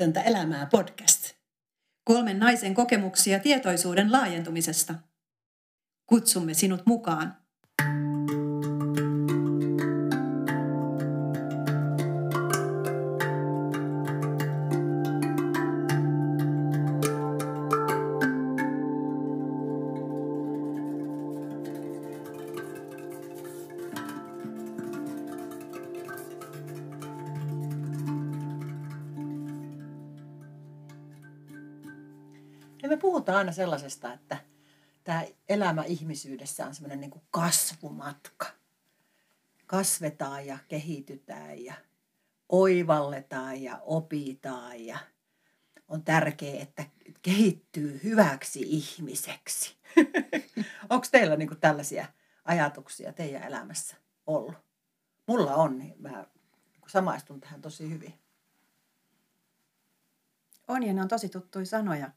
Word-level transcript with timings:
Mieletöntä 0.00 0.28
elämää 0.28 0.66
podcast. 0.66 1.34
Kolmen 2.04 2.38
naisen 2.38 2.74
kokemuksia 2.74 3.38
tietoisuuden 3.40 4.12
laajentumisesta. 4.12 4.94
Kutsumme 6.06 6.54
sinut 6.54 6.86
mukaan. 6.86 7.36
Ja 7.82 8.09
aina 33.40 33.52
sellaisesta, 33.52 34.12
että 34.12 34.36
tämä 35.04 35.24
elämä 35.48 35.82
ihmisyydessä 35.82 36.66
on 36.66 36.74
semmoinen 36.74 37.00
niin 37.00 37.22
kasvumatka. 37.30 38.46
Kasvetaan 39.66 40.46
ja 40.46 40.58
kehitytään 40.68 41.64
ja 41.64 41.74
oivalletaan 42.48 43.62
ja 43.62 43.78
opitaan 43.82 44.84
ja 44.84 44.98
on 45.88 46.04
tärkeää, 46.04 46.62
että 46.62 46.84
kehittyy 47.22 48.00
hyväksi 48.04 48.60
ihmiseksi. 48.62 49.76
Onko 50.90 51.06
teillä 51.10 51.36
niin 51.36 51.60
tällaisia 51.60 52.06
ajatuksia 52.44 53.12
teidän 53.12 53.42
elämässä 53.42 53.96
ollut? 54.26 54.54
Mulla 55.26 55.54
on, 55.54 55.78
niin 55.78 55.94
mä 55.98 56.26
samaistun 56.86 57.40
tähän 57.40 57.60
tosi 57.60 57.90
hyvin. 57.90 58.14
On 60.68 60.82
ja 60.82 60.92
ne 60.92 61.02
on 61.02 61.08
tosi 61.08 61.28
tuttuja 61.28 61.66
sanoja. 61.66 62.10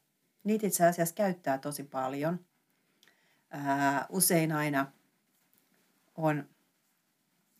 Niitä 0.44 0.66
itse 0.66 0.86
asiassa 0.86 1.14
käyttää 1.14 1.58
tosi 1.58 1.82
paljon. 1.82 2.46
Ää, 3.50 4.06
usein 4.08 4.52
aina 4.52 4.92
on 6.14 6.48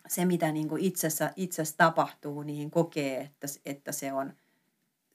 se, 0.09 0.25
mitä 0.25 0.53
niin 0.53 0.69
kuin 0.69 0.83
itsessä, 0.83 1.33
itsessä 1.37 1.75
tapahtuu, 1.77 2.43
niin 2.43 2.71
kokee, 2.71 3.21
että, 3.21 3.47
että 3.65 3.93
se, 3.93 4.13
on, 4.13 4.37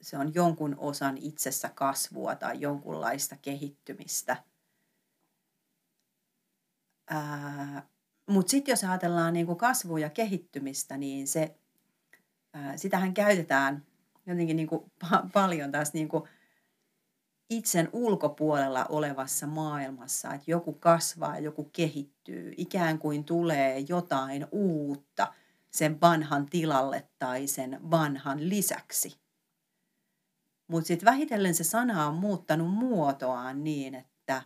se 0.01 0.17
on 0.17 0.33
jonkun 0.33 0.75
osan 0.77 1.17
itsessä 1.17 1.69
kasvua 1.69 2.35
tai 2.35 2.61
jonkunlaista 2.61 3.35
kehittymistä. 3.41 4.43
Mutta 8.29 8.49
sitten 8.51 8.71
jos 8.71 8.83
ajatellaan 8.83 9.33
niin 9.33 9.45
kuin 9.45 9.57
kasvua 9.57 9.99
ja 9.99 10.09
kehittymistä, 10.09 10.97
niin 10.97 11.27
se, 11.27 11.55
ää, 12.53 12.77
sitähän 12.77 13.13
käytetään 13.13 13.85
jotenkin 14.25 14.55
niin 14.55 14.67
kuin 14.67 14.91
pa- 15.05 15.29
paljon 15.33 15.71
taas 15.71 15.93
niin 15.93 16.09
kuin 16.09 16.23
itsen 17.49 17.89
ulkopuolella 17.93 18.85
olevassa 18.89 19.47
maailmassa, 19.47 20.33
että 20.33 20.51
joku 20.51 20.73
kasvaa, 20.73 21.39
joku 21.39 21.63
kehittyy, 21.63 22.53
ikään 22.57 22.99
kuin 22.99 23.23
tulee 23.23 23.79
jotain 23.79 24.47
uutta 24.51 25.33
sen 25.71 26.01
vanhan 26.01 26.45
tilalle 26.45 27.09
tai 27.19 27.47
sen 27.47 27.91
vanhan 27.91 28.49
lisäksi. 28.49 29.19
Mutta 30.67 30.87
sitten 30.87 31.05
vähitellen 31.05 31.55
se 31.55 31.63
sana 31.63 32.07
on 32.07 32.15
muuttanut 32.15 32.69
muotoaan 32.69 33.63
niin, 33.63 33.95
että 33.95 34.41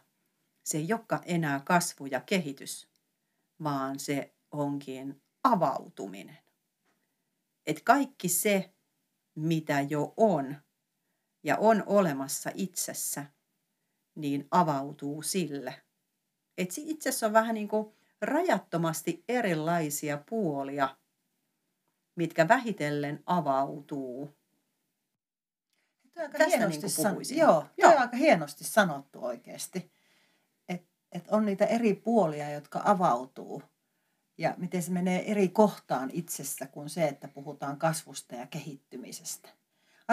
se 0.64 0.78
ei 0.78 0.94
olekaan 0.94 1.24
enää 1.26 1.60
kasvu 1.60 2.06
ja 2.06 2.22
kehitys, 2.22 2.88
vaan 3.64 4.00
se 4.00 4.34
onkin 4.52 5.22
avautuminen. 5.44 6.38
Et 7.66 7.82
kaikki 7.84 8.30
se, 8.30 8.74
mitä 9.36 9.82
jo 9.82 10.14
on, 10.18 10.56
ja 11.44 11.58
on 11.58 11.84
olemassa 11.86 12.52
itsessä, 12.54 13.26
niin 14.16 14.48
avautuu 14.52 15.22
sille. 15.22 15.82
Et 16.58 16.70
itsessä 16.78 17.26
on 17.26 17.34
vähän 17.34 17.56
niin 17.56 17.68
kuin 17.68 17.94
rajattomasti 18.22 19.24
erilaisia 19.28 20.24
puolia, 20.30 20.98
mitkä 22.16 22.48
vähitellen 22.48 23.24
avautuu. 23.26 24.36
Tuo 26.14 26.24
aika 26.24 26.38
Tästä 26.38 26.58
hienosti 26.58 26.82
niin. 26.82 26.90
San- 26.90 27.38
joo, 27.38 27.66
joo. 27.78 27.92
on 27.92 27.98
aika 27.98 28.18
hienosti 28.18 28.64
sanottu 28.64 29.26
oikeasti. 29.26 29.92
Että 30.70 30.88
et 31.12 31.28
on 31.32 31.46
niitä 31.46 31.66
eri 31.66 31.94
puolia, 31.94 32.52
jotka 32.52 32.82
avautuu. 32.86 33.64
Ja 34.38 34.56
miten 34.58 34.84
se 34.84 34.92
menee 34.92 35.32
eri 35.32 35.50
kohtaan 35.50 36.10
itsessä 36.14 36.68
kuin 36.68 36.90
se, 36.90 37.08
että 37.08 37.28
puhutaan 37.28 37.78
kasvusta 37.78 38.36
ja 38.36 38.48
kehittymisestä. 38.48 39.50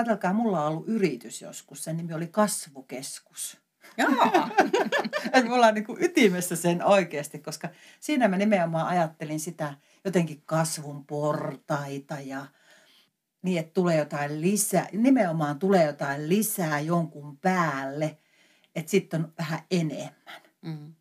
Ajatelkaa, 0.00 0.32
mulla 0.32 0.64
on 0.64 0.72
ollut 0.72 0.88
yritys 0.88 1.42
joskus, 1.42 1.84
sen 1.84 1.96
nimi 1.96 2.14
oli 2.14 2.26
Kasvukeskus. 2.26 3.60
Että 5.24 5.42
me 5.42 5.54
ollaan 5.54 5.74
niin 5.74 5.84
kuin 5.84 6.04
ytimessä 6.04 6.56
sen 6.56 6.84
oikeasti, 6.84 7.38
koska 7.38 7.68
siinä 8.00 8.28
mä 8.28 8.36
nimenomaan 8.36 8.86
ajattelin 8.86 9.40
sitä 9.40 9.74
jotenkin 10.04 10.42
kasvun 10.46 11.06
portaita 11.06 12.20
ja 12.20 12.46
niin, 13.42 13.58
että 13.58 13.72
tulee 13.72 13.96
jotain 13.96 14.40
lisää, 14.40 14.88
nimenomaan 14.92 15.58
tulee 15.58 15.86
jotain 15.86 16.28
lisää 16.28 16.80
jonkun 16.80 17.38
päälle, 17.38 18.18
että 18.74 18.90
sitten 18.90 19.24
on 19.24 19.32
vähän 19.38 19.60
enemmän. 19.70 20.42
Mm. 20.62 20.94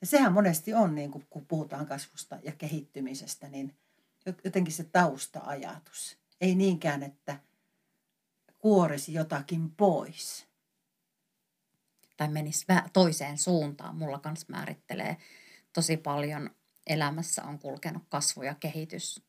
Ja 0.00 0.06
sehän 0.06 0.32
monesti 0.32 0.74
on, 0.74 0.94
niin 0.94 1.10
kuin, 1.10 1.26
kun 1.30 1.46
puhutaan 1.46 1.86
kasvusta 1.86 2.38
ja 2.42 2.52
kehittymisestä, 2.52 3.48
niin 3.48 3.74
jotenkin 4.44 4.74
se 4.74 4.84
tausta-ajatus. 4.84 6.18
Ei 6.40 6.54
niinkään, 6.54 7.02
että– 7.02 7.38
kuorisi 8.60 9.14
jotakin 9.14 9.70
pois. 9.70 10.46
Tai 12.16 12.28
menisi 12.28 12.66
toiseen 12.92 13.38
suuntaan. 13.38 13.96
Mulla 13.96 14.18
kans 14.18 14.48
määrittelee 14.48 15.16
tosi 15.72 15.96
paljon 15.96 16.50
elämässä 16.86 17.44
on 17.44 17.58
kulkenut 17.58 18.02
kasvu 18.08 18.42
ja 18.42 18.54
kehitys 18.54 19.22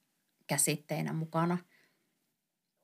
käsitteinä 0.48 1.14
mukana. 1.14 1.58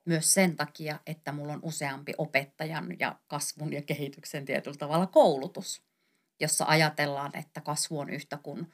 Myös 0.05 0.33
sen 0.33 0.55
takia, 0.55 0.99
että 1.05 1.31
mulla 1.31 1.53
on 1.53 1.59
useampi 1.63 2.13
opettajan 2.17 2.95
ja 2.99 3.19
kasvun 3.27 3.73
ja 3.73 3.81
kehityksen 3.81 4.45
tietyllä 4.45 4.77
tavalla 4.77 5.07
koulutus, 5.07 5.81
jossa 6.39 6.65
ajatellaan, 6.67 7.37
että 7.37 7.61
kasvu 7.61 7.99
on 7.99 8.09
yhtä 8.09 8.37
kuin 8.37 8.73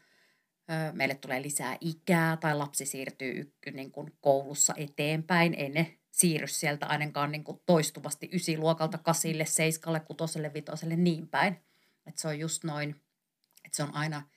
meille 0.92 1.16
tulee 1.16 1.42
lisää 1.42 1.78
ikää 1.82 2.38
tai 2.38 2.56
lapsi 2.56 2.86
siirtyy 2.86 3.54
niin 3.74 3.92
kuin 3.92 4.18
koulussa 4.22 4.74
eteenpäin. 4.78 5.54
Ei 5.54 5.70
ne 5.70 5.98
siirry 6.14 6.48
sieltä 6.48 6.86
ainakaan 6.86 7.32
niin 7.32 7.44
kuin 7.44 7.62
toistuvasti 7.66 8.30
ysiluokalta 8.34 8.98
kasille, 8.98 9.46
seiskalle, 9.46 10.00
kutoselle, 10.00 10.54
vitoselle, 10.54 10.96
niin 10.96 11.28
päin. 11.28 11.54
Että 12.06 12.22
se 12.22 12.28
on 12.28 12.40
just 12.40 12.64
noin, 12.64 12.90
että 13.66 13.76
se 13.76 13.84
on 13.84 13.96
aina 13.96 14.30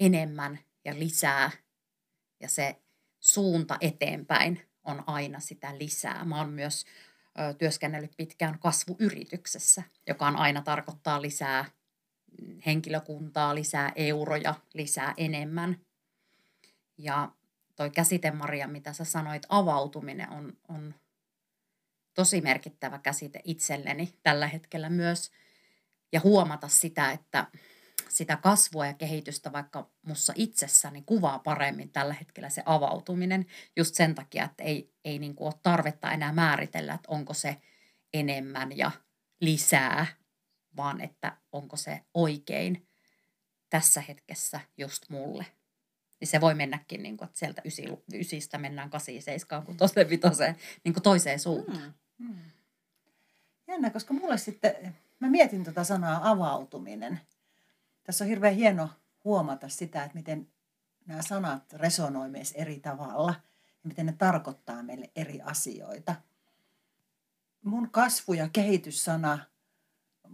enemmän 0.00 0.58
ja 0.84 0.98
lisää 0.98 1.50
ja 2.40 2.48
se 2.48 2.82
suunta 3.20 3.76
eteenpäin 3.80 4.62
on 4.84 5.04
aina 5.06 5.40
sitä 5.40 5.78
lisää. 5.78 6.24
Mä 6.24 6.38
oon 6.38 6.50
myös 6.50 6.84
ö, 7.38 7.54
työskennellyt 7.54 8.16
pitkään 8.16 8.58
kasvuyrityksessä, 8.58 9.82
joka 10.06 10.26
on 10.26 10.36
aina 10.36 10.62
tarkoittaa 10.62 11.22
lisää 11.22 11.64
henkilökuntaa, 12.66 13.54
lisää 13.54 13.92
euroja, 13.96 14.54
lisää 14.74 15.14
enemmän. 15.16 15.80
Ja 16.98 17.32
toi 17.78 17.90
käsite, 17.90 18.30
Maria, 18.30 18.68
mitä 18.68 18.92
sä 18.92 19.04
sanoit, 19.04 19.42
avautuminen 19.48 20.30
on, 20.30 20.52
on 20.68 20.94
tosi 22.14 22.40
merkittävä 22.40 22.98
käsite 22.98 23.40
itselleni 23.44 24.14
tällä 24.22 24.46
hetkellä 24.46 24.90
myös. 24.90 25.30
Ja 26.12 26.20
huomata 26.20 26.68
sitä, 26.68 27.12
että 27.12 27.46
sitä 28.08 28.36
kasvua 28.36 28.86
ja 28.86 28.94
kehitystä 28.94 29.52
vaikka 29.52 29.90
mussa 30.02 30.32
itsessäni 30.36 31.02
kuvaa 31.02 31.38
paremmin 31.38 31.92
tällä 31.92 32.14
hetkellä 32.14 32.48
se 32.48 32.62
avautuminen 32.66 33.46
just 33.76 33.94
sen 33.94 34.14
takia, 34.14 34.44
että 34.44 34.62
ei, 34.62 34.94
ei 35.04 35.18
niin 35.18 35.34
kuin 35.34 35.46
ole 35.46 35.60
tarvetta 35.62 36.12
enää 36.12 36.32
määritellä, 36.32 36.94
että 36.94 37.08
onko 37.10 37.34
se 37.34 37.56
enemmän 38.14 38.78
ja 38.78 38.90
lisää, 39.40 40.06
vaan 40.76 41.00
että 41.00 41.36
onko 41.52 41.76
se 41.76 42.00
oikein 42.14 42.88
tässä 43.70 44.00
hetkessä 44.00 44.60
just 44.76 45.10
mulle 45.10 45.57
niin 46.20 46.28
se 46.28 46.40
voi 46.40 46.54
mennäkin, 46.54 47.02
niin 47.02 47.16
kuin, 47.16 47.26
että 47.26 47.38
sieltä 47.38 47.62
ysi, 47.64 47.84
ysistä 48.14 48.58
mennään 48.58 48.90
kasi 48.90 49.20
seiskaan, 49.20 49.62
kun 49.62 49.76
tosi 49.76 49.94
vitoseen 50.10 50.56
niin 50.84 50.92
kuin 50.94 51.02
toiseen 51.02 51.38
suuntaan. 51.38 51.94
Hmm. 52.18 52.28
Hmm. 52.28 52.38
Jännä, 53.68 53.90
koska 53.90 54.14
mulle 54.14 54.38
sitten, 54.38 54.96
mä 55.20 55.28
mietin 55.28 55.64
tuota 55.64 55.84
sanaa 55.84 56.30
avautuminen. 56.30 57.20
Tässä 58.04 58.24
on 58.24 58.28
hirveän 58.28 58.54
hieno 58.54 58.88
huomata 59.24 59.68
sitä, 59.68 60.04
että 60.04 60.16
miten 60.16 60.48
nämä 61.06 61.22
sanat 61.22 61.72
resonoi 61.72 62.28
meissä 62.28 62.58
eri 62.58 62.80
tavalla 62.80 63.34
ja 63.66 63.88
miten 63.88 64.06
ne 64.06 64.12
tarkoittaa 64.12 64.82
meille 64.82 65.10
eri 65.16 65.40
asioita. 65.40 66.14
Mun 67.62 67.90
kasvu- 67.90 68.32
ja 68.32 68.48
kehityssana 68.52 69.38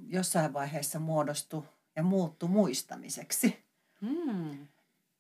jossain 0.07 0.53
vaiheessa 0.53 0.99
muodostui 0.99 1.63
ja 1.97 2.03
muuttui 2.03 2.49
muistamiseksi. 2.49 3.65
Hmm. 4.01 4.69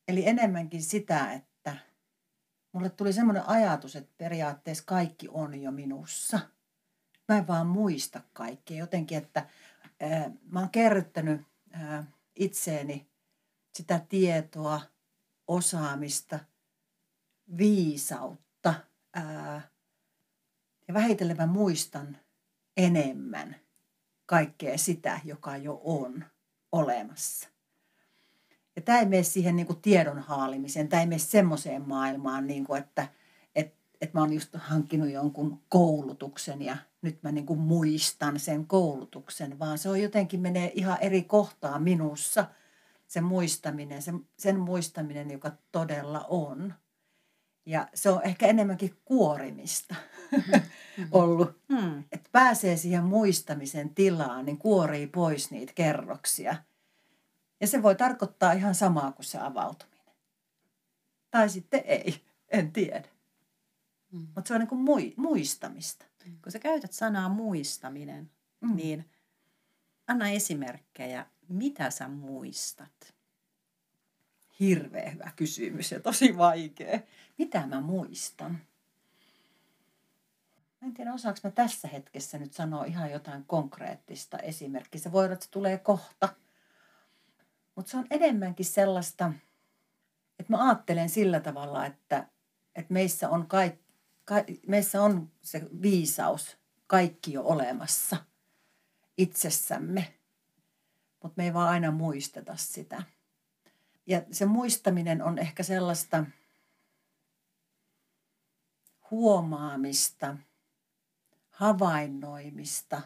Eli 0.08 0.28
enemmänkin 0.28 0.82
sitä, 0.82 1.32
että 1.32 1.76
mulle 2.72 2.90
tuli 2.90 3.12
semmoinen 3.12 3.48
ajatus, 3.48 3.96
että 3.96 4.14
periaatteessa 4.18 4.84
kaikki 4.86 5.28
on 5.30 5.62
jo 5.62 5.70
minussa. 5.70 6.40
Mä 7.28 7.38
en 7.38 7.46
vaan 7.46 7.66
muista 7.66 8.20
kaikkea. 8.32 8.76
Jotenkin, 8.76 9.18
että 9.18 9.48
ää, 10.00 10.30
mä 10.50 10.60
oon 10.60 10.70
kerryttänyt 10.70 11.40
ää, 11.72 12.04
itseeni 12.36 13.10
sitä 13.74 14.06
tietoa, 14.08 14.80
osaamista, 15.48 16.38
viisautta. 17.56 18.74
Ää, 19.14 19.68
ja 20.88 20.94
vähitellen 20.94 21.36
mä 21.36 21.46
muistan 21.46 22.18
enemmän 22.76 23.56
kaikkea 24.26 24.78
sitä, 24.78 25.20
joka 25.24 25.56
jo 25.56 25.80
on 25.84 26.24
olemassa. 26.72 27.53
Ja 28.76 28.82
tämä 28.82 28.98
ei 28.98 29.06
mene 29.06 29.22
siihen 29.22 29.56
niin 29.56 29.66
kuin 29.66 29.80
tiedon 29.80 30.18
haalimiseen, 30.18 30.88
tämä 30.88 31.00
ei 31.00 31.06
mene 31.06 31.18
semmoiseen 31.18 31.88
maailmaan, 31.88 32.46
niin 32.46 32.64
kuin, 32.64 32.80
että 32.80 33.08
et, 33.54 33.74
et 34.00 34.14
mä 34.14 34.20
oon 34.20 34.32
just 34.32 34.54
hankkinut 34.54 35.10
jonkun 35.10 35.60
koulutuksen 35.68 36.62
ja 36.62 36.76
nyt 37.02 37.22
mä 37.22 37.32
niin 37.32 37.46
kuin 37.46 37.60
muistan 37.60 38.40
sen 38.40 38.66
koulutuksen, 38.66 39.58
vaan 39.58 39.78
se 39.78 39.88
on 39.88 40.02
jotenkin 40.02 40.40
menee 40.40 40.72
ihan 40.74 40.98
eri 41.00 41.22
kohtaa 41.22 41.78
minussa, 41.78 42.46
se 43.06 43.20
muistaminen, 43.20 44.02
se, 44.02 44.12
sen 44.38 44.60
muistaminen, 44.60 45.30
joka 45.30 45.52
todella 45.72 46.24
on. 46.28 46.74
Ja 47.66 47.88
se 47.94 48.10
on 48.10 48.22
ehkä 48.24 48.46
enemmänkin 48.46 48.94
kuorimista 49.04 49.94
mm-hmm. 50.32 50.62
ollut. 51.12 51.58
Mm. 51.68 52.04
Että 52.12 52.28
pääsee 52.32 52.76
siihen 52.76 53.04
muistamisen 53.04 53.94
tilaan, 53.94 54.46
niin 54.46 54.58
kuorii 54.58 55.06
pois 55.06 55.50
niitä 55.50 55.72
kerroksia. 55.74 56.56
Ja 57.64 57.68
se 57.68 57.82
voi 57.82 57.94
tarkoittaa 57.94 58.52
ihan 58.52 58.74
samaa 58.74 59.12
kuin 59.12 59.24
se 59.26 59.38
avautuminen. 59.38 60.14
Tai 61.30 61.48
sitten 61.48 61.82
ei, 61.84 62.24
en 62.48 62.72
tiedä. 62.72 63.08
Mm. 64.12 64.26
Mutta 64.34 64.48
se 64.48 64.54
on 64.54 64.60
niin 64.60 64.68
kuin 64.68 64.80
mui, 64.80 65.14
muistamista. 65.16 66.06
Kun 66.42 66.52
sä 66.52 66.58
käytät 66.58 66.92
sanaa 66.92 67.28
muistaminen, 67.28 68.30
mm. 68.60 68.76
niin 68.76 69.10
anna 70.06 70.28
esimerkkejä, 70.28 71.26
mitä 71.48 71.90
sä 71.90 72.08
muistat? 72.08 73.14
Hirveän 74.60 75.12
hyvä 75.12 75.32
kysymys 75.36 75.92
ja 75.92 76.00
tosi 76.00 76.36
vaikea. 76.36 77.00
Mitä 77.38 77.66
mä 77.66 77.80
muistan? 77.80 78.58
Mä 80.80 80.88
en 80.88 80.94
tiedä, 80.94 81.14
osaanko 81.14 81.40
mä 81.44 81.50
tässä 81.50 81.88
hetkessä 81.88 82.38
nyt 82.38 82.52
sanoa 82.52 82.84
ihan 82.84 83.10
jotain 83.10 83.44
konkreettista 83.44 84.38
esimerkkiä. 84.38 85.00
Se 85.00 85.12
voi 85.12 85.24
olla, 85.24 85.32
että 85.32 85.44
se 85.44 85.50
tulee 85.50 85.78
kohta. 85.78 86.43
Mutta 87.74 87.90
se 87.90 87.96
on 87.96 88.06
enemmänkin 88.10 88.66
sellaista, 88.66 89.32
että 90.38 90.52
mä 90.52 90.68
ajattelen 90.68 91.08
sillä 91.08 91.40
tavalla, 91.40 91.86
että, 91.86 92.28
että 92.74 92.92
meissä, 92.92 93.28
on 93.28 93.46
kaik, 93.46 93.74
ka, 94.24 94.34
meissä 94.66 95.02
on 95.02 95.30
se 95.42 95.62
viisaus 95.82 96.58
kaikki 96.86 97.32
jo 97.32 97.42
olemassa 97.42 98.16
itsessämme, 99.16 100.14
mutta 101.22 101.34
me 101.36 101.44
ei 101.44 101.54
vaan 101.54 101.68
aina 101.68 101.90
muisteta 101.90 102.56
sitä. 102.56 103.02
Ja 104.06 104.22
se 104.30 104.46
muistaminen 104.46 105.22
on 105.22 105.38
ehkä 105.38 105.62
sellaista 105.62 106.24
huomaamista, 109.10 110.36
havainnoimista. 111.50 113.00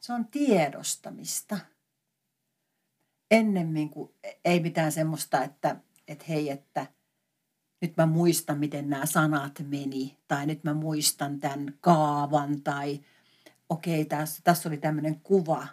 Se 0.00 0.12
on 0.12 0.26
tiedostamista. 0.26 1.58
Ennemmin 3.30 3.90
kuin 3.90 4.14
ei 4.44 4.60
mitään 4.60 4.92
semmoista, 4.92 5.44
että, 5.44 5.76
että 6.08 6.24
hei, 6.28 6.50
että 6.50 6.86
nyt 7.80 7.96
mä 7.96 8.06
muistan, 8.06 8.58
miten 8.58 8.90
nämä 8.90 9.06
sanat 9.06 9.52
meni, 9.66 10.18
tai 10.28 10.46
nyt 10.46 10.64
mä 10.64 10.74
muistan 10.74 11.40
tämän 11.40 11.74
kaavan, 11.80 12.62
tai 12.62 13.00
okei, 13.68 14.00
okay, 14.02 14.18
tässä, 14.18 14.40
tässä 14.44 14.68
oli 14.68 14.76
tämmöinen 14.76 15.20
kuva. 15.20 15.66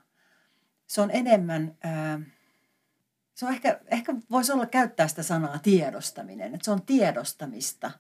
Se 0.87 1.01
on 1.01 1.11
enemmän, 1.11 1.77
ää, 1.83 2.19
se 3.35 3.45
on 3.45 3.53
ehkä, 3.53 3.79
ehkä 3.87 4.15
voisi 4.31 4.51
olla 4.51 4.65
käyttää 4.65 5.07
sitä 5.07 5.23
sanaa 5.23 5.59
tiedostaminen, 5.59 6.53
että 6.53 6.65
se 6.65 6.71
on 6.71 6.81
tiedostamista, 6.81 7.91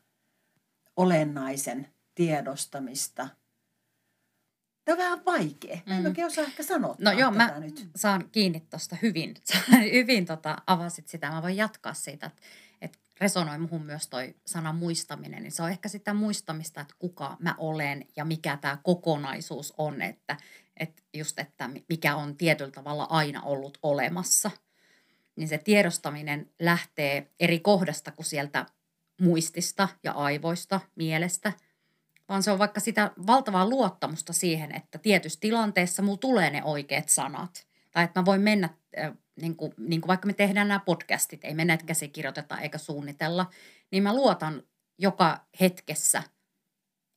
olennaisen 0.95 1.87
tiedostamista. 2.15 3.27
Tämä 4.85 4.93
on 4.93 4.97
vähän 4.97 5.25
vaikea. 5.25 5.77
Mm. 5.85 5.91
En 5.91 6.07
oikein 6.07 6.27
osaa 6.27 6.43
ehkä 6.43 6.63
sanoa 6.63 6.95
No 6.99 7.11
joo, 7.11 7.31
mä 7.31 7.59
nyt. 7.59 7.89
saan 7.95 8.29
kiinni 8.31 8.59
tuosta 8.59 8.97
hyvin. 9.01 9.35
hyvin 9.93 10.25
tota, 10.25 10.55
avasit 10.67 11.07
sitä. 11.07 11.31
Mä 11.31 11.41
voin 11.41 11.57
jatkaa 11.57 11.93
siitä, 11.93 12.25
että, 12.25 12.41
että 12.81 12.97
resonoi 13.19 13.57
muhun 13.57 13.85
myös 13.85 14.07
toi 14.07 14.35
sana 14.45 14.73
muistaminen. 14.73 15.43
Niin 15.43 15.51
se 15.51 15.63
on 15.63 15.69
ehkä 15.69 15.89
sitä 15.89 16.13
muistamista, 16.13 16.81
että 16.81 16.95
kuka 16.99 17.37
mä 17.39 17.55
olen 17.57 18.05
ja 18.15 18.25
mikä 18.25 18.57
tämä 18.57 18.77
kokonaisuus 18.83 19.73
on. 19.77 20.01
Että, 20.01 20.37
että 20.77 21.01
just, 21.13 21.39
että 21.39 21.69
mikä 21.89 22.15
on 22.15 22.37
tietyllä 22.37 22.71
tavalla 22.71 23.03
aina 23.03 23.41
ollut 23.41 23.77
olemassa– 23.83 24.51
niin 25.35 25.47
se 25.47 25.57
tiedostaminen 25.57 26.51
lähtee 26.59 27.31
eri 27.39 27.59
kohdasta 27.59 28.11
kuin 28.11 28.25
sieltä 28.25 28.65
muistista 29.21 29.87
ja 30.03 30.11
aivoista, 30.11 30.79
mielestä, 30.95 31.53
vaan 32.29 32.43
se 32.43 32.51
on 32.51 32.59
vaikka 32.59 32.79
sitä 32.79 33.11
valtavaa 33.27 33.69
luottamusta 33.69 34.33
siihen, 34.33 34.75
että 34.75 34.97
tietyssä 34.97 35.39
tilanteessa 35.39 36.01
mulla 36.01 36.17
tulee 36.17 36.49
ne 36.49 36.63
oikeat 36.63 37.09
sanat. 37.09 37.67
Tai 37.91 38.03
että 38.03 38.19
mä 38.19 38.25
voin 38.25 38.41
mennä, 38.41 38.69
äh, 38.99 39.11
niin 39.41 39.55
kuin, 39.55 39.73
niin 39.77 40.01
kuin 40.01 40.07
vaikka 40.07 40.27
me 40.27 40.33
tehdään 40.33 40.67
nämä 40.67 40.79
podcastit, 40.79 41.45
ei 41.45 41.53
me 41.53 41.65
näitä 41.65 41.85
käsikirjoiteta 41.85 42.59
eikä 42.59 42.77
suunnitella, 42.77 43.45
niin 43.91 44.03
mä 44.03 44.15
luotan 44.15 44.63
joka 44.97 45.45
hetkessä, 45.59 46.23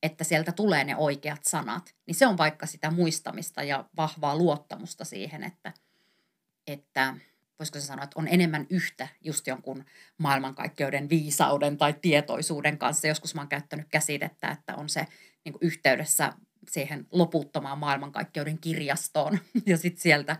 että 0.03 0.23
sieltä 0.23 0.51
tulee 0.51 0.83
ne 0.83 0.95
oikeat 0.95 1.43
sanat. 1.43 1.95
Niin 2.05 2.15
se 2.15 2.27
on 2.27 2.37
vaikka 2.37 2.65
sitä 2.65 2.91
muistamista 2.91 3.63
ja 3.63 3.85
vahvaa 3.97 4.35
luottamusta 4.35 5.05
siihen, 5.05 5.43
että, 5.43 5.73
että– 6.67 7.13
voisiko 7.59 7.79
se 7.79 7.85
sanoa, 7.85 8.03
että 8.03 8.19
on 8.19 8.27
enemmän 8.27 8.67
yhtä 8.69 9.07
just 9.21 9.47
jonkun 9.47 9.85
maailmankaikkeuden 10.17 11.09
viisauden 11.09 11.77
tai 11.77 11.93
tietoisuuden 11.93 12.77
kanssa. 12.77 13.07
Joskus 13.07 13.35
mä 13.35 13.41
oon 13.41 13.47
käyttänyt 13.47 13.87
käsitettä, 13.89 14.51
että 14.51 14.75
on 14.75 14.89
se 14.89 15.07
niin 15.45 15.53
kuin 15.53 15.63
yhteydessä 15.63 16.33
siihen 16.67 17.07
loputtomaan 17.11 17.77
maailmankaikkeuden 17.77 18.57
kirjastoon 18.57 19.39
ja 19.65 19.77
sitten 19.77 20.01
sieltä 20.01 20.37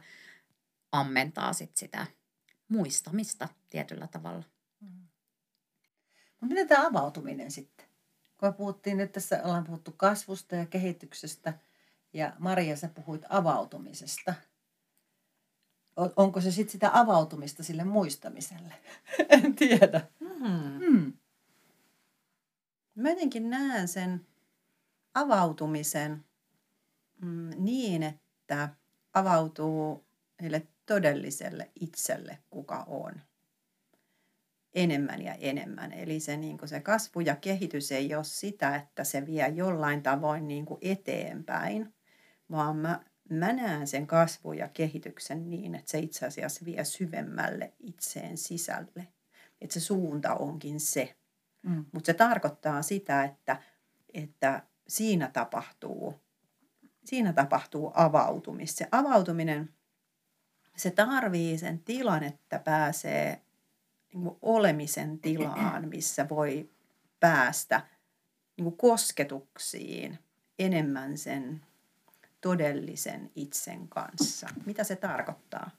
ammentaa 0.92 1.54
sit 1.54 1.77
sitä 1.77 2.07
muistamista 2.68 3.50
tietyllä 3.69 4.07
tavalla. 4.07 4.44
Mm. 4.81 5.07
Mutta 6.31 6.54
miten 6.54 6.68
tämä 6.68 6.88
avautuminen 6.88 7.51
sitten? 7.51 7.86
Kun 8.38 8.54
puhuttiin 8.54 8.98
nyt 8.98 9.12
tässä, 9.12 9.42
ollaan 9.44 9.63
puhuttu 9.63 9.92
kasvusta 9.92 10.56
ja 10.56 10.65
kehityksestä 10.65 11.53
ja 12.13 12.34
Maria, 12.39 12.75
sä 12.75 12.88
puhuit 12.88 13.22
avautumisesta– 13.29 14.34
onko 16.15 16.41
se 16.41 16.51
sitten 16.51 16.72
sitä 16.72 16.91
avautumista 16.94 17.63
sille 17.63 17.84
muistamiselle? 17.84 18.74
en 19.29 19.56
tiedä. 19.56 20.01
Mm. 20.20 20.86
Mm. 20.89 21.13
Mä 22.96 23.10
jotenkin 23.10 23.50
näen 23.50 23.88
sen 23.88 24.25
avautumisen 25.13 26.25
mm, 27.22 27.50
niin, 27.58 28.03
että 28.03 28.70
avautuu 29.13 30.06
heille 30.41 30.68
todelliselle 30.86 31.72
itselle, 31.82 32.38
kuka 32.50 32.84
on. 32.88 33.22
Enemmän 34.74 35.22
ja 35.22 35.34
enemmän. 35.34 35.94
Eli 35.94 36.20
se, 36.20 36.38
niin 36.38 36.58
se 36.65 36.79
kasvu 36.79 37.20
ja 37.20 37.36
kehitys 37.36 37.91
ei 37.91 38.15
ole 38.15 38.24
sitä, 38.24 38.75
että 38.75 39.03
se 39.03 39.25
vie 39.25 39.48
jollain 39.48 40.03
tavoin 40.03 40.48
niin 40.48 40.65
eteenpäin, 40.82 41.94
vaan 42.51 42.77
mä 42.77 43.00
mä 43.36 43.53
näen 43.53 43.88
sen 43.88 44.07
kasvun 44.07 44.57
ja 44.57 44.67
kehityksen 44.67 45.50
niin, 45.50 45.75
että 45.75 45.91
se 45.91 46.00
itse 46.00 46.25
asiassa 46.25 46.65
vie 46.65 46.86
syvemmälle 46.86 47.74
itseen 47.79 48.38
sisälle. 48.38 49.07
Että 49.62 49.74
se 49.74 49.79
suunta 49.79 50.36
onkin 50.36 50.79
se. 50.79 51.15
Mm. 51.62 51.86
Mutta 51.91 52.07
se 52.07 52.13
tarkoittaa 52.13 52.81
sitä, 52.81 53.24
että, 53.24 53.62
että 54.13 54.63
siinä 54.88 55.29
tapahtuu 55.33 56.19
siinä 57.09 57.33
tapahtuu 57.33 57.91
avautumista. 57.95 58.77
Se 58.77 58.88
avautuminen, 58.91 59.69
se 60.75 60.91
tarvii 60.91 61.57
sen 61.57 61.79
tilan, 61.79 62.24
että 62.24 62.59
pääsee 62.59 63.41
niin 64.13 64.31
olemisen 64.41 65.19
tilaan, 65.19 65.88
missä 65.88 66.29
voi 66.29 66.69
päästä 67.19 67.81
niin 68.57 68.77
kosketuksiin 68.77 70.19
enemmän 70.59 71.17
sen 71.17 71.62
todellisen 72.41 73.31
itsen 73.36 73.88
kanssa. 73.88 74.48
Mitä 74.65 74.84
se 74.84 74.96
tarkoittaa? 74.96 75.72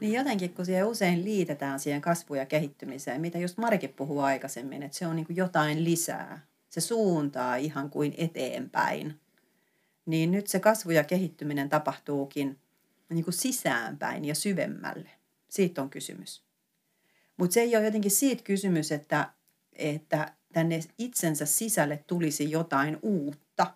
Niin 0.00 0.14
jotenkin, 0.14 0.54
kun 0.54 0.66
siihen 0.66 0.86
usein 0.86 1.24
liitetään 1.24 1.80
siihen 1.80 2.00
kasvuun 2.00 2.38
ja 2.38 2.46
kehittymiseen, 2.46 3.20
mitä 3.20 3.38
just 3.38 3.58
Marikin 3.58 3.92
puhuu 3.92 4.20
aikaisemmin, 4.20 4.82
että 4.82 4.98
se 4.98 5.06
on 5.06 5.16
niin 5.16 5.26
jotain 5.28 5.84
lisää. 5.84 6.46
Se 6.68 6.80
suuntaa 6.80 7.56
ihan 7.56 7.90
kuin 7.90 8.14
eteenpäin 8.16 9.20
niin 10.06 10.30
nyt 10.30 10.46
se 10.46 10.60
kasvu 10.60 10.90
ja 10.90 11.04
kehittyminen 11.04 11.68
tapahtuukin 11.68 12.58
niin 13.08 13.24
kuin 13.24 13.34
sisäänpäin 13.34 14.24
ja 14.24 14.34
syvemmälle. 14.34 15.10
Siitä 15.48 15.82
on 15.82 15.90
kysymys. 15.90 16.42
Mutta 17.36 17.54
se 17.54 17.60
ei 17.60 17.76
ole 17.76 17.84
jotenkin 17.84 18.10
siitä 18.10 18.42
kysymys, 18.42 18.92
että, 18.92 19.30
että 19.72 20.32
tänne 20.52 20.80
itsensä 20.98 21.46
sisälle 21.46 22.04
tulisi 22.06 22.50
jotain 22.50 22.98
uutta, 23.02 23.74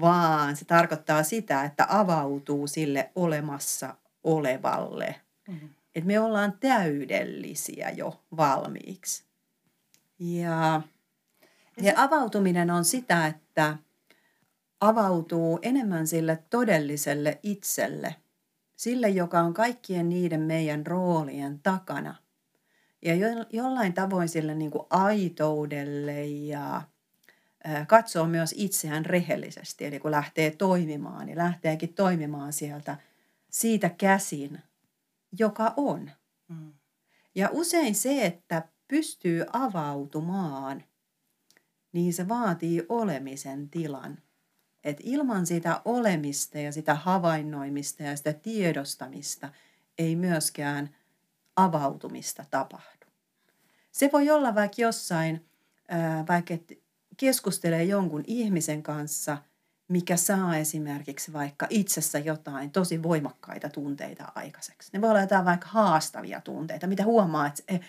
vaan 0.00 0.56
se 0.56 0.64
tarkoittaa 0.64 1.22
sitä, 1.22 1.64
että 1.64 1.86
avautuu 1.88 2.66
sille 2.66 3.10
olemassa 3.14 3.96
olevalle. 4.24 5.20
Mm-hmm. 5.48 5.68
Että 5.94 6.06
me 6.06 6.20
ollaan 6.20 6.52
täydellisiä 6.60 7.90
jo 7.90 8.24
valmiiksi. 8.36 9.24
Ja, 10.18 10.82
ja 11.82 11.92
avautuminen 11.96 12.70
on 12.70 12.84
sitä, 12.84 13.26
että 13.26 13.76
avautuu 14.80 15.58
enemmän 15.62 16.06
sille 16.06 16.44
todelliselle 16.50 17.38
itselle, 17.42 18.16
sille, 18.76 19.08
joka 19.08 19.40
on 19.40 19.54
kaikkien 19.54 20.08
niiden 20.08 20.40
meidän 20.40 20.86
roolien 20.86 21.60
takana. 21.62 22.14
Ja 23.02 23.14
jo, 23.14 23.28
jollain 23.52 23.92
tavoin 23.92 24.28
sille 24.28 24.54
niin 24.54 24.70
kuin 24.70 24.86
aitoudelle 24.90 26.26
ja 26.26 26.82
katsoo 27.86 28.26
myös 28.26 28.54
itseään 28.56 29.06
rehellisesti. 29.06 29.84
Eli 29.84 29.98
kun 30.00 30.10
lähtee 30.10 30.50
toimimaan, 30.50 31.26
niin 31.26 31.38
lähteekin 31.38 31.94
toimimaan 31.94 32.52
sieltä 32.52 32.96
siitä 33.50 33.88
käsin, 33.88 34.58
joka 35.38 35.74
on. 35.76 36.10
Mm. 36.48 36.72
Ja 37.34 37.48
usein 37.52 37.94
se, 37.94 38.26
että 38.26 38.68
pystyy 38.88 39.44
avautumaan, 39.52 40.84
niin 41.92 42.12
se 42.12 42.28
vaatii 42.28 42.86
olemisen 42.88 43.70
tilan. 43.70 44.18
Et 44.84 44.96
ilman 45.02 45.46
sitä 45.46 45.80
olemista 45.84 46.58
ja 46.58 46.72
sitä 46.72 46.94
havainnoimista 46.94 48.02
ja 48.02 48.16
sitä 48.16 48.32
tiedostamista 48.32 49.48
ei 49.98 50.16
myöskään 50.16 50.96
avautumista 51.56 52.44
tapahdu. 52.50 53.06
Se 53.92 54.10
voi 54.12 54.30
olla 54.30 54.54
vaikka 54.54 54.82
jossain, 54.82 55.46
vaikka 56.28 56.54
keskustelee 57.16 57.84
jonkun 57.84 58.24
ihmisen 58.26 58.82
kanssa, 58.82 59.38
mikä 59.88 60.16
saa 60.16 60.56
esimerkiksi 60.56 61.32
vaikka 61.32 61.66
itsessä 61.70 62.18
jotain 62.18 62.70
tosi 62.70 63.02
voimakkaita 63.02 63.68
tunteita 63.68 64.32
aikaiseksi. 64.34 64.90
Ne 64.92 65.00
voi 65.00 65.10
olla 65.10 65.20
jotain 65.20 65.44
vaikka 65.44 65.68
haastavia 65.68 66.40
tunteita, 66.40 66.86
mitä 66.86 67.04
huomaa, 67.04 67.46
että 67.46 67.62
se, 67.68 67.80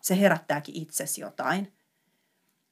se 0.00 0.20
herättääkin 0.20 0.74
itsesi 0.74 1.20
jotain. 1.20 1.72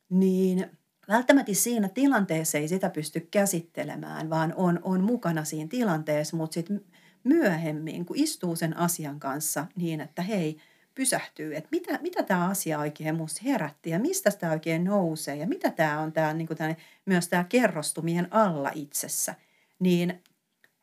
Niin 0.08 0.78
välttämättä 1.08 1.54
siinä 1.54 1.88
tilanteessa 1.88 2.58
ei 2.58 2.68
sitä 2.68 2.90
pysty 2.90 3.20
käsittelemään, 3.30 4.30
vaan 4.30 4.54
on, 4.56 4.80
on 4.82 5.04
mukana 5.04 5.44
siinä 5.44 5.68
tilanteessa, 5.68 6.36
mutta 6.36 6.54
sitten 6.54 6.84
myöhemmin, 7.24 8.06
kun 8.06 8.16
istuu 8.18 8.56
sen 8.56 8.76
asian 8.76 9.20
kanssa 9.20 9.66
niin, 9.76 10.00
että 10.00 10.22
hei, 10.22 10.58
pysähtyy, 10.96 11.56
että 11.56 11.68
mitä, 11.72 11.98
mitä 12.02 12.22
tämä 12.22 12.48
asia 12.48 12.78
oikein 12.78 13.14
minusta 13.14 13.40
herätti 13.44 13.90
ja 13.90 13.98
mistä 13.98 14.30
tämä 14.30 14.52
oikein 14.52 14.84
nousee 14.84 15.36
ja 15.36 15.46
mitä 15.46 15.70
tämä 15.70 16.00
on 16.00 16.12
tämä, 16.12 16.34
niin 16.34 16.46
kuin 16.46 16.56
tämä, 16.56 16.74
myös 17.06 17.28
tämä 17.28 17.44
kerrostumien 17.44 18.28
alla 18.30 18.70
itsessä, 18.74 19.34
niin 19.78 20.22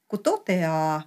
kun 0.08 0.24
toteaa 0.24 1.02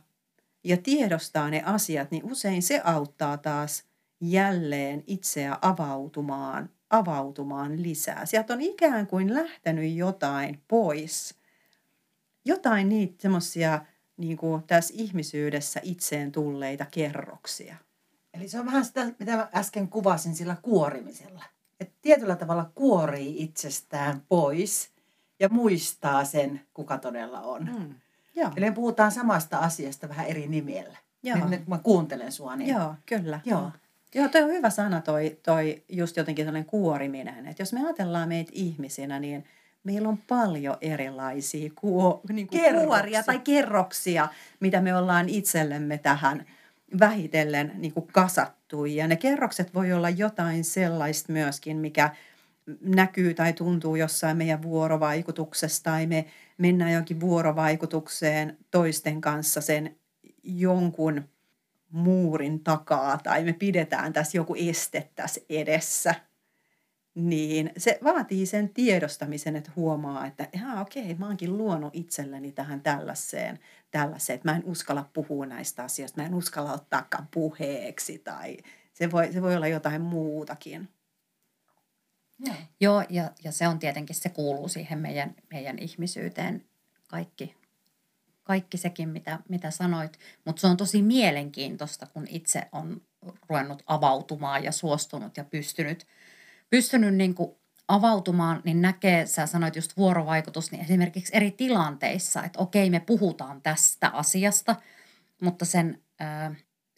ja 0.64 0.76
tiedostaa 0.76 1.50
ne 1.50 1.62
asiat, 1.66 2.10
niin 2.10 2.24
usein 2.24 2.62
se 2.62 2.80
auttaa 2.84 3.36
taas 3.36 3.84
jälleen 4.20 5.04
itseä 5.06 5.58
avautumaan, 5.62 6.70
avautumaan 6.90 7.82
lisää. 7.82 8.26
Sieltä 8.26 8.54
on 8.54 8.60
ikään 8.60 9.06
kuin 9.06 9.34
lähtenyt 9.34 9.92
jotain 9.92 10.62
pois. 10.68 11.34
Jotain 12.44 12.88
niitä 12.88 13.14
semmoisia 13.18 13.80
niin 14.16 14.38
tässä 14.66 14.94
ihmisyydessä 14.96 15.80
itseen 15.82 16.32
tulleita 16.32 16.86
kerroksia. 16.90 17.76
Eli 18.34 18.48
se 18.48 18.60
on 18.60 18.66
vähän 18.66 18.84
sitä, 18.84 19.06
mitä 19.18 19.36
mä 19.36 19.48
äsken 19.54 19.88
kuvasin 19.88 20.34
sillä 20.34 20.56
kuorimisella. 20.62 21.44
Että 21.80 21.94
tietyllä 22.02 22.36
tavalla 22.36 22.70
kuorii 22.74 23.42
itsestään 23.42 24.22
pois 24.28 24.90
ja 25.40 25.48
muistaa 25.48 26.24
sen, 26.24 26.60
kuka 26.74 26.98
todella 26.98 27.40
on. 27.40 27.70
Mm. 27.78 27.94
Joo. 28.34 28.50
Eli 28.56 28.70
me 28.70 28.74
puhutaan 28.74 29.12
samasta 29.12 29.58
asiasta 29.58 30.08
vähän 30.08 30.26
eri 30.26 30.46
nimellä. 30.46 30.98
Joo. 31.22 31.38
Nyt, 31.38 31.48
nyt 31.48 31.66
mä 31.66 31.78
kuuntelen 31.78 32.32
sua. 32.32 32.56
Niin... 32.56 32.70
Joo, 32.70 32.94
kyllä. 33.06 33.40
Joo. 33.44 33.70
Joo, 34.14 34.28
toi 34.28 34.42
on 34.42 34.50
hyvä 34.50 34.70
sana 34.70 35.00
toi, 35.00 35.38
toi 35.42 35.82
just 35.88 36.16
jotenkin 36.16 36.44
sellainen 36.44 36.70
kuoriminen. 36.70 37.46
Että 37.46 37.62
jos 37.62 37.72
me 37.72 37.84
ajatellaan 37.84 38.28
meitä 38.28 38.50
ihmisinä, 38.54 39.18
niin 39.20 39.44
meillä 39.84 40.08
on 40.08 40.18
paljon 40.28 40.76
erilaisia 40.80 41.70
kuo, 41.74 42.20
niin 42.32 42.46
kuin 42.46 42.60
kuoria 42.84 43.22
tai 43.22 43.38
kerroksia, 43.38 44.28
mitä 44.60 44.80
me 44.80 44.96
ollaan 44.96 45.28
itsellemme 45.28 45.98
tähän– 45.98 46.44
vähitellen 47.00 47.72
niin 47.74 47.92
kuin 47.92 48.06
kasattu. 48.12 48.84
Ja 48.84 49.08
ne 49.08 49.16
kerrokset 49.16 49.74
voi 49.74 49.92
olla 49.92 50.10
jotain 50.10 50.64
sellaista 50.64 51.32
myöskin, 51.32 51.76
mikä 51.76 52.10
näkyy 52.80 53.34
tai 53.34 53.52
tuntuu 53.52 53.96
jossain 53.96 54.36
meidän 54.36 54.62
vuorovaikutuksessa 54.62 55.82
tai 55.82 56.06
me 56.06 56.26
mennään 56.58 56.92
jonkin 56.92 57.20
vuorovaikutukseen 57.20 58.58
toisten 58.70 59.20
kanssa 59.20 59.60
sen 59.60 59.96
jonkun 60.42 61.24
muurin 61.96 62.64
takaa 62.64 63.18
tai 63.18 63.44
me 63.44 63.52
pidetään 63.52 64.12
tässä 64.12 64.38
joku 64.38 64.54
este 64.58 65.10
tässä 65.14 65.40
edessä– 65.48 66.14
niin 67.16 67.72
se 67.76 67.98
vaatii 68.04 68.46
sen 68.46 68.68
tiedostamisen, 68.68 69.56
että 69.56 69.70
huomaa, 69.76 70.26
että 70.26 70.48
ihan 70.52 70.82
okei, 70.82 71.14
mä 71.14 71.26
oonkin 71.26 71.56
luonut 71.56 71.96
itselleni 71.96 72.52
tähän 72.52 72.80
tällaiseen, 72.80 73.58
tällaiseen, 73.90 74.34
että 74.34 74.50
mä 74.50 74.56
en 74.56 74.64
uskalla 74.64 75.10
puhua 75.12 75.46
näistä 75.46 75.84
asioista, 75.84 76.20
mä 76.20 76.26
en 76.26 76.34
uskalla 76.34 76.72
ottaakaan 76.72 77.28
puheeksi 77.30 78.18
tai 78.18 78.56
se 78.92 79.10
voi, 79.10 79.32
se 79.32 79.42
voi 79.42 79.56
olla 79.56 79.66
jotain 79.66 80.02
muutakin. 80.02 80.88
Ja. 82.46 82.54
Joo, 82.80 83.04
ja, 83.08 83.30
ja 83.44 83.52
se 83.52 83.68
on 83.68 83.78
tietenkin, 83.78 84.16
se 84.16 84.28
kuuluu 84.28 84.68
siihen 84.68 84.98
meidän, 84.98 85.34
meidän 85.52 85.78
ihmisyyteen 85.78 86.64
kaikki, 87.08 87.54
kaikki 88.46 88.76
sekin, 88.76 89.08
mitä, 89.08 89.38
mitä 89.48 89.70
sanoit. 89.70 90.18
Mutta 90.44 90.60
se 90.60 90.66
on 90.66 90.76
tosi 90.76 91.02
mielenkiintoista, 91.02 92.06
kun 92.06 92.26
itse 92.28 92.62
on 92.72 93.00
ruvennut 93.48 93.82
avautumaan 93.86 94.64
ja 94.64 94.72
suostunut 94.72 95.36
ja 95.36 95.44
pystynyt– 95.44 96.06
pystynyt 96.70 97.14
niin 97.14 97.34
kuin 97.34 97.50
avautumaan, 97.88 98.62
niin 98.64 98.82
näkee, 98.82 99.26
sä 99.26 99.46
sanoit 99.46 99.76
just 99.76 99.96
vuorovaikutus, 99.96 100.72
niin 100.72 100.84
esimerkiksi 100.84 101.36
eri 101.36 101.50
tilanteissa, 101.50 102.42
että 102.42 102.58
okei, 102.58 102.90
me 102.90 103.00
puhutaan 103.00 103.62
tästä 103.62 104.08
asiasta, 104.08 104.76
mutta 105.42 105.64
sen, 105.64 106.02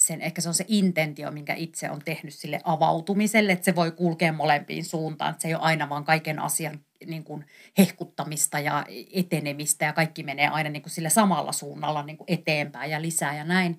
sen 0.08 0.20
ehkä 0.20 0.40
se 0.40 0.48
on 0.48 0.54
se 0.54 0.64
intentio, 0.68 1.30
minkä 1.30 1.54
itse 1.54 1.90
on 1.90 2.00
tehnyt 2.04 2.34
sille 2.34 2.60
avautumiselle, 2.64 3.52
että 3.52 3.64
se 3.64 3.74
voi 3.74 3.90
kulkea 3.90 4.32
molempiin 4.32 4.84
suuntaan, 4.84 5.30
että 5.30 5.42
se 5.42 5.48
ei 5.48 5.54
ole 5.54 5.62
aina 5.62 5.88
vaan 5.88 6.04
kaiken 6.04 6.38
asian 6.38 6.80
niin 7.06 7.24
kuin 7.24 7.44
hehkuttamista 7.78 8.58
ja 8.58 8.84
etenemistä 9.12 9.84
ja 9.84 9.92
kaikki 9.92 10.22
menee 10.22 10.48
aina 10.48 10.70
niin 10.70 10.82
kuin 10.82 10.90
sille 10.90 11.10
samalla 11.10 11.52
suunnalla 11.52 12.02
niin 12.02 12.16
kuin 12.16 12.32
eteenpäin 12.32 12.90
ja 12.90 13.02
lisää 13.02 13.36
ja 13.36 13.44
näin. 13.44 13.78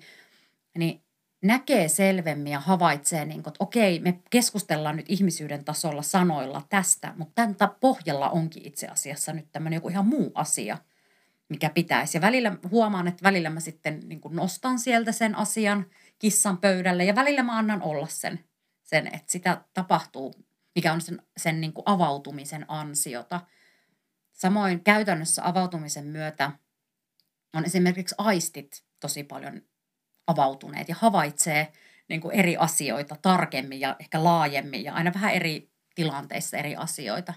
Niin 0.78 1.02
näkee 1.42 1.88
selvemmin 1.88 2.52
ja 2.52 2.60
havaitsee, 2.60 3.24
niin 3.24 3.42
kuin, 3.42 3.50
että 3.50 3.64
okei, 3.64 4.00
me 4.00 4.20
keskustellaan 4.30 4.96
nyt 4.96 5.06
ihmisyyden 5.08 5.64
tasolla 5.64 6.02
sanoilla 6.02 6.62
tästä, 6.68 7.14
mutta 7.16 7.32
tämän 7.34 7.76
pohjalla 7.80 8.30
onkin 8.30 8.66
itse 8.66 8.86
asiassa 8.86 9.32
nyt 9.32 9.52
tämmöinen 9.52 9.76
joku 9.76 9.88
ihan 9.88 10.06
muu 10.06 10.32
asia, 10.34 10.78
mikä 11.48 11.70
pitäisi. 11.70 12.16
Ja 12.16 12.20
välillä 12.22 12.56
huomaan, 12.70 13.08
että 13.08 13.22
välillä 13.22 13.50
mä 13.50 13.60
sitten 13.60 14.00
niin 14.04 14.20
kuin 14.20 14.36
nostan 14.36 14.78
sieltä 14.78 15.12
sen 15.12 15.34
asian 15.34 15.86
kissan 16.20 16.58
pöydälle 16.58 17.04
ja 17.04 17.14
välillä 17.14 17.42
mä 17.42 17.58
annan 17.58 17.82
olla 17.82 18.06
sen, 18.06 18.44
sen 18.82 19.06
että 19.06 19.32
sitä 19.32 19.64
tapahtuu, 19.74 20.34
mikä 20.74 20.92
on 20.92 21.00
sen, 21.00 21.22
sen 21.36 21.60
niin 21.60 21.72
kuin 21.72 21.82
avautumisen 21.86 22.64
ansiota. 22.68 23.40
Samoin 24.32 24.84
käytännössä 24.84 25.48
avautumisen 25.48 26.06
myötä 26.06 26.52
on 27.54 27.64
esimerkiksi 27.64 28.14
aistit 28.18 28.84
tosi 29.00 29.24
paljon 29.24 29.62
avautuneet 30.26 30.88
ja 30.88 30.94
havaitsee 30.98 31.72
niin 32.08 32.20
kuin 32.20 32.34
eri 32.34 32.56
asioita 32.56 33.16
tarkemmin 33.22 33.80
ja 33.80 33.96
ehkä 33.98 34.24
laajemmin 34.24 34.84
ja 34.84 34.94
aina 34.94 35.14
vähän 35.14 35.34
eri 35.34 35.70
tilanteissa 35.94 36.56
eri 36.56 36.76
asioita. 36.76 37.34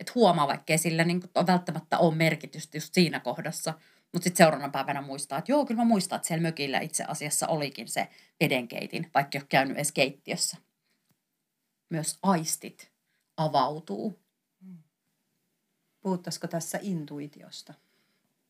Että 0.00 0.12
huomaa, 0.14 0.46
vaikka 0.46 0.78
sillä 0.78 1.04
niin 1.04 1.20
kuin 1.20 1.46
välttämättä 1.46 1.98
ole 1.98 2.14
merkitystä 2.14 2.76
just 2.76 2.94
siinä 2.94 3.20
kohdassa, 3.20 3.74
mutta 4.12 4.24
sitten 4.24 4.44
seuraavana 4.44 4.72
päivänä 4.72 5.02
muistaa, 5.02 5.38
että 5.38 5.52
joo, 5.52 5.66
kyllä 5.66 5.80
mä 5.80 5.88
muistan, 5.88 6.16
että 6.16 6.28
siellä 6.28 6.42
mökillä 6.42 6.80
itse 6.80 7.04
asiassa 7.04 7.48
olikin 7.48 7.88
se 7.88 8.08
vedenkeitin, 8.40 9.10
vaikka 9.14 9.38
ei 9.38 9.42
ole 9.42 9.46
käynyt 9.48 9.76
edes 9.76 9.92
keittiössä. 9.92 10.56
Myös 11.90 12.18
aistit 12.22 12.92
avautuu. 13.36 14.18
Puhuttaisiko 16.00 16.46
tässä 16.46 16.78
intuitiosta? 16.82 17.74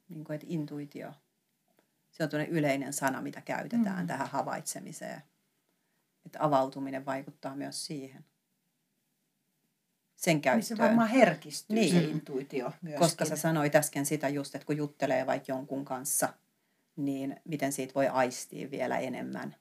Niin 0.09 0.25
kuin, 0.25 0.35
että 0.35 0.47
intuitio 0.51 1.13
se 2.11 2.25
on 2.25 2.47
yleinen 2.49 2.93
sana, 2.93 3.21
mitä 3.21 3.41
käytetään 3.41 4.01
mm. 4.01 4.07
tähän 4.07 4.29
havaitsemiseen. 4.29 5.23
Että 6.27 6.39
avautuminen 6.45 7.07
vaikuttaa 7.07 7.57
myös 7.57 7.87
siihen. 7.87 8.25
Sen 10.19 10.41
käyttöön. 10.41 10.59
Niin 10.59 10.67
se 10.67 10.79
varmaan 10.79 11.09
herkistyy 11.09 11.75
niin. 11.77 11.93
se 11.93 12.01
intuitio 12.01 12.73
myöskin. 12.83 12.99
Koska 12.99 13.25
sä 13.25 13.37
sanoit 13.37 13.75
äsken 13.75 14.07
sitä 14.07 14.29
just, 14.29 14.55
että 14.55 14.67
kun 14.67 14.77
juttelee 14.77 15.27
vaikka 15.27 15.53
jonkun 15.53 15.85
kanssa, 15.85 16.33
niin 16.97 17.37
miten 17.45 17.73
siitä 17.73 17.95
voi 17.95 18.09
aistia 18.09 18.71
vielä 18.71 18.99
enemmän. 18.99 19.57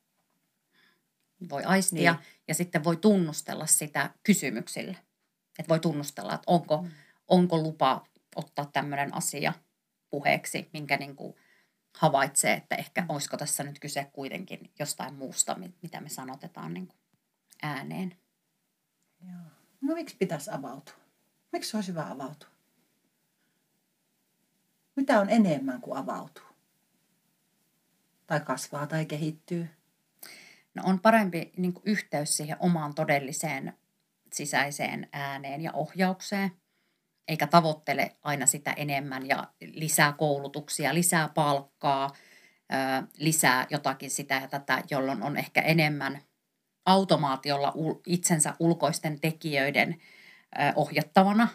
Voi 1.50 1.64
aistia 1.64 2.14
niin. 2.14 2.22
ja 2.48 2.54
sitten 2.54 2.84
voi 2.84 2.98
tunnustella 2.98 3.66
sitä 3.66 4.10
kysymyksillä. 4.24 4.98
Että 5.60 5.70
voi 5.70 5.80
tunnustella, 5.80 6.34
että 6.34 6.52
onko, 6.52 6.82
mm. 6.82 6.92
onko 7.28 7.58
lupa 7.58 8.06
ottaa 8.36 8.70
tämmöinen 8.74 9.14
asia 9.14 9.54
puheeksi, 10.10 10.70
minkä 10.74 10.98
niin 10.98 11.16
kuin 11.16 11.36
havaitsee, 11.94 12.54
että 12.54 12.76
ehkä 12.76 13.02
mm. 13.02 13.10
olisiko 13.10 13.38
tässä 13.38 13.64
nyt 13.64 13.80
kyse 13.80 14.08
kuitenkin 14.14 14.72
jostain 14.80 15.14
muusta, 15.14 15.60
mitä 15.82 16.02
me 16.02 16.10
sanotetaan 16.10 16.74
niin 16.74 16.88
kuin 16.88 16.98
ääneen. 17.62 18.18
Joo. 19.22 19.57
No 19.82 19.94
miksi 19.94 20.16
pitäisi 20.20 20.52
avautua? 20.52 20.94
Miksi 21.52 21.78
olisi 21.78 21.92
hyvä 21.92 22.12
avautua? 22.12 22.50
Mitä 24.96 25.20
on 25.20 25.30
enemmän 25.30 25.82
kuin 25.82 25.98
avautuu? 25.98 26.44
Tai 28.28 28.40
kasvaa 28.40 28.88
tai 28.88 29.06
kehittyy? 29.06 29.70
No 30.76 30.84
on 30.86 31.00
parempi 31.00 31.52
niin 31.58 31.74
kuin 31.74 31.84
yhteys 31.86 32.38
siihen 32.38 32.58
omaan 32.60 32.96
todelliseen 32.96 33.74
sisäiseen 34.34 35.10
ääneen 35.14 35.62
ja 35.62 35.74
ohjaukseen, 35.74 36.52
eikä 37.28 37.48
tavoittele 37.48 38.16
aina 38.22 38.46
sitä 38.46 38.74
enemmän 38.74 39.28
ja 39.28 39.54
lisää 39.62 40.14
koulutuksia, 40.14 40.94
lisää 40.94 41.30
palkkaa, 41.30 42.16
lisää 43.18 43.68
jotakin 43.70 44.12
sitä 44.12 44.36
ja 44.36 44.48
tätä, 44.48 44.84
jolloin 44.90 45.24
on 45.24 45.38
ehkä 45.38 45.62
enemmän 45.62 46.22
automaatiolla 46.88 47.74
itsensä 48.06 48.54
ulkoisten 48.60 49.20
tekijöiden 49.20 50.02
ohjattavana. 50.76 51.48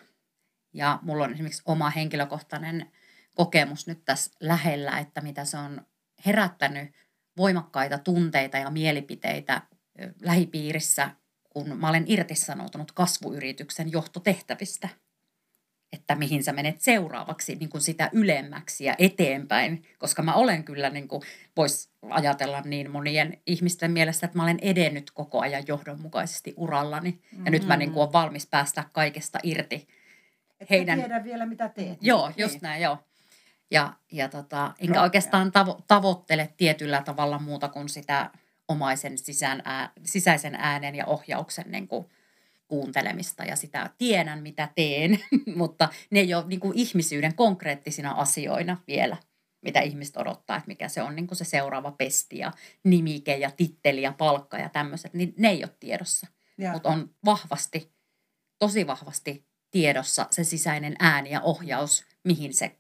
Ja 0.73 0.99
mulla 1.03 1.25
on 1.25 1.33
esimerkiksi 1.33 1.63
oma 1.65 1.91
henkilökohtainen 1.91 2.93
kokemus 3.35 3.87
nyt 3.87 4.05
tässä 4.05 4.31
lähellä, 4.41 4.99
että 4.99 5.21
mitä 5.21 5.45
se 5.45 5.57
on 5.57 5.87
herättänyt 6.27 6.95
voimakkaita 7.37 7.99
tunteita 7.99 8.59
ja 8.59 8.71
mielipiteitä 8.71 9.63
lähipiirissä, 10.23 11.11
kun 11.51 11.79
mä 11.79 11.89
olen 11.89 12.05
irtisanoutunut 12.07 12.93
kasvuyrityksen 12.93 13.93
johtotehtävistä– 13.93 14.89
että 15.93 16.15
mihin 16.15 16.45
sä 16.45 16.53
menet 16.53 16.81
seuraavaksi 16.81 17.55
niin 17.55 17.69
kuin 17.69 17.83
sitä 17.83 18.11
ylemmäksi 18.13 18.85
ja 18.85 18.95
eteenpäin, 18.99 19.83
koska 19.99 20.23
mä 20.23 20.35
olen 20.35 20.65
kyllä, 20.65 20.91
niin 20.91 21.09
kuin 21.09 21.23
voisi 21.57 21.89
ajatella 22.11 22.61
niin 22.61 22.91
monien 22.91 23.39
ihmisten 23.47 23.91
mielestä, 23.91 24.27
että 24.27 24.39
mä 24.39 24.43
olen 24.43 24.59
edennyt 24.63 25.11
koko 25.11 25.41
ajan 25.41 25.65
johdonmukaisesti 25.67 26.55
urallani 26.57 27.11
mm-hmm. 27.11 27.45
ja 27.45 27.51
nyt 27.51 27.67
mä 27.67 27.77
niin 27.77 27.93
kuin 27.93 28.03
olen 28.03 28.13
valmis 28.13 28.47
päästä 28.47 28.85
kaikesta 28.93 29.39
irti. 29.43 29.89
Että 30.61 30.75
heidän... 30.75 30.99
tiedä 30.99 31.25
vielä 31.25 31.47
mitä 31.47 31.69
teet. 31.69 31.99
Joo, 32.01 32.29
niin. 32.29 32.35
just 32.39 32.63
näin, 32.63 32.83
joo. 32.83 32.99
Ja, 33.71 33.93
ja 34.13 34.29
tota, 34.29 34.65
enkä 34.67 34.87
Rohkea. 34.87 35.03
oikeastaan 35.03 35.49
tavo- 35.49 35.83
tavoittele 35.89 36.53
tietyllä 36.57 37.03
tavalla 37.03 37.39
muuta 37.39 37.69
kuin 37.69 37.89
sitä 37.89 38.31
omaisen 38.69 39.19
sisään 39.19 39.63
ää, 39.65 39.91
sisäisen 40.05 40.55
äänen 40.55 40.95
ja 40.95 41.07
ohjauksen 41.07 41.65
niin 41.69 41.89
kuin, 41.89 42.07
kuuntelemista 42.73 43.45
ja 43.45 43.57
sitä 43.57 43.91
tiedän, 43.99 44.43
mitä 44.43 44.69
teen, 44.75 45.19
mutta 45.57 45.89
ne 46.11 46.21
ei 46.21 46.35
ole 46.35 46.45
niin 46.47 46.61
kuin 46.61 46.79
ihmisyyden 46.79 47.35
konkreettisina 47.35 48.11
asioina 48.11 48.77
vielä, 48.87 49.17
mitä 49.63 49.81
ihmiset 49.81 50.17
odottaa, 50.17 50.57
että 50.57 50.69
mikä 50.69 50.89
se 50.89 51.03
on 51.03 51.17
niin 51.17 51.27
kuin 51.27 51.39
se 51.39 51.45
seuraava 51.45 51.93
pesti 51.93 52.39
ja 52.39 52.53
nimike 52.85 53.37
ja 53.37 53.51
titteli 53.51 54.03
ja 54.03 54.13
palkka 54.13 54.59
ja 54.59 54.69
tämmöiset, 54.69 55.15
niin 55.15 55.35
ne 55.39 55.49
ei 55.49 55.65
ole 55.65 55.77
tiedossa. 55.81 56.27
Mutta 56.73 56.89
on 56.89 57.15
vahvasti, 57.25 57.93
tosi 58.59 58.87
vahvasti 58.87 59.47
tiedossa 59.71 60.27
se 60.31 60.45
sisäinen 60.45 60.97
ääni 60.99 61.31
ja 61.31 61.41
ohjaus, 61.41 62.05
mihin 62.25 62.55
se, 62.55 62.79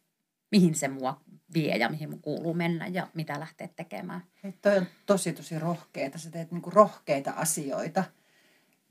mihin 0.50 0.74
se 0.74 0.88
mua 0.88 1.20
vie 1.54 1.76
ja 1.76 1.88
mihin 1.88 2.10
mun 2.10 2.22
kuuluu 2.22 2.54
mennä 2.54 2.86
ja 2.86 3.08
mitä 3.14 3.40
lähteä 3.40 3.68
tekemään. 3.76 4.24
Hei, 4.44 4.52
toi 4.62 4.78
on 4.78 4.86
tosi 5.06 5.32
tosi 5.32 5.58
rohkeita. 5.58 6.18
Sä 6.18 6.30
teet 6.30 6.50
niinku 6.50 6.70
rohkeita 6.70 7.30
asioita– 7.30 8.04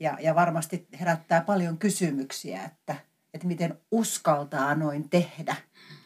ja, 0.02 0.18
ja 0.20 0.34
varmasti 0.34 0.88
herättää 1.00 1.40
paljon 1.40 1.78
kysymyksiä, 1.78 2.64
että, 2.64 2.96
että 3.34 3.46
miten 3.46 3.80
uskaltaa 3.90 4.74
noin 4.74 5.08
tehdä. 5.08 5.56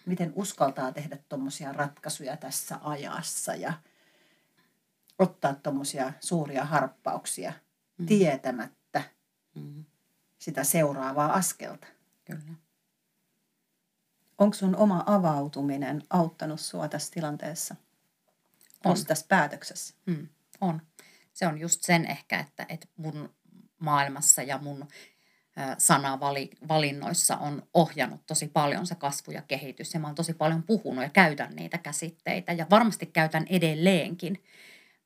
Miten 0.07 0.33
uskaltaa 0.35 0.93
tehdä 0.93 1.19
tuommoisia 1.29 1.73
ratkaisuja 1.73 2.37
tässä 2.37 2.79
ajassa 2.83 3.55
ja 3.55 3.73
ottaa 5.19 5.55
tuommoisia 5.55 6.13
suuria 6.21 6.65
harppauksia 6.65 7.53
mm. 7.99 8.07
tietämättä 8.07 9.03
mm. 9.55 9.85
sitä 10.39 10.65
seuraavaa 10.65 11.33
askelta. 11.33 11.87
Kyllä. 12.25 12.41
Onko 14.39 14.55
sun 14.55 14.77
oma 14.77 15.03
avautuminen 15.07 16.03
auttanut 16.11 16.61
sua 16.61 16.89
tässä 16.89 17.13
tilanteessa? 17.13 17.77
On. 18.85 18.97
tässä 19.07 19.27
päätöksessä? 19.29 19.95
Mm, 20.07 20.29
on. 20.61 20.83
Se 21.33 21.47
on 21.47 21.59
just 21.59 21.83
sen 21.83 22.05
ehkä, 22.05 22.41
että, 22.41 22.67
että 22.69 22.87
mun 22.97 23.35
maailmassa 23.79 24.43
ja 24.43 24.59
mun 24.59 24.89
sanavalinnoissa 25.79 27.37
on 27.37 27.63
ohjannut 27.75 28.21
tosi 28.27 28.49
paljon 28.49 28.87
se 28.87 28.95
kasvu 28.95 29.33
ja 29.33 29.43
kehitys. 29.43 29.95
Ja 29.95 30.01
mä 30.01 30.07
oon 30.07 30.15
tosi 30.15 30.35
paljon 30.35 30.63
puhunut 30.63 31.05
ja 31.05 31.11
käytän 31.11 31.57
niitä 31.57 31.79
käsitteitä 31.79 32.53
ja 32.53 32.67
varmasti 32.71 33.07
käytän 33.07 33.47
edelleenkin. 33.49 34.43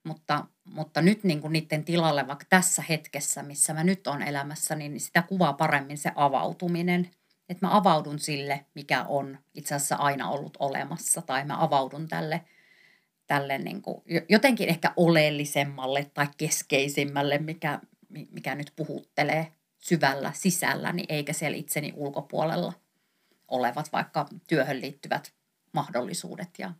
Mutta, 0.05 0.45
mutta 0.65 1.03
nyt 1.03 1.25
niin 1.25 1.41
kuin 1.41 1.53
niiden 1.53 1.85
tilalle, 1.85 2.29
vaikka 2.29 2.45
tässä 2.49 2.85
hetkessä, 2.89 3.43
missä 3.43 3.75
mä 3.75 3.85
nyt 3.85 4.07
on 4.07 4.23
elämässä, 4.23 4.75
niin 4.75 5.01
sitä 5.01 5.23
kuvaa 5.23 5.53
paremmin 5.53 5.99
se 5.99 6.13
avautuminen. 6.15 7.11
Että 7.49 7.67
mä 7.67 7.77
avaudun 7.77 8.19
sille, 8.19 8.65
mikä 8.75 9.05
on 9.05 9.39
itse 9.55 9.75
asiassa 9.75 9.97
aina 9.97 10.31
ollut 10.31 10.57
olemassa, 10.59 11.23
tai 11.23 11.45
mä 11.45 11.63
avaudun 11.63 12.09
tälle, 12.09 12.45
tälle 13.27 13.59
niin 13.59 13.83
kuin 13.83 14.03
jotenkin 14.29 14.69
ehkä 14.69 14.93
oleellisemmalle 14.97 16.11
tai 16.15 16.27
keskeisimmälle, 16.37 17.39
mikä, 17.39 17.81
mikä 18.31 18.55
nyt 18.55 18.73
puhuttelee 18.77 19.53
syvällä 19.79 20.33
sisälläni, 20.35 21.05
eikä 21.09 21.33
siellä 21.33 21.57
itseni 21.57 21.93
ulkopuolella 21.97 22.73
olevat 23.49 23.93
vaikka 23.93 24.29
työhön 24.49 24.81
liittyvät 24.81 25.33
mahdollisuudet. 25.73 26.49
Ja... 26.59 26.73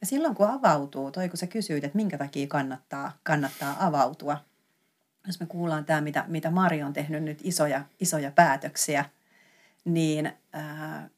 ja 0.00 0.06
silloin 0.06 0.34
kun 0.34 0.50
avautuu, 0.50 1.10
toi 1.10 1.28
kun 1.28 1.38
sä 1.38 1.46
kysyit, 1.46 1.84
että 1.84 1.96
minkä 1.96 2.18
takia 2.18 2.46
kannattaa, 2.46 3.18
kannattaa 3.22 3.86
avautua, 3.86 4.44
jos 5.26 5.40
me 5.40 5.46
kuullaan 5.46 5.84
tämä, 5.84 6.00
mitä, 6.00 6.24
mitä 6.28 6.50
Mari 6.50 6.82
on 6.82 6.92
tehnyt 6.92 7.22
nyt 7.22 7.38
isoja, 7.42 7.84
isoja 8.00 8.30
päätöksiä, 8.30 9.04
niin 9.84 10.32
ää, 10.52 11.10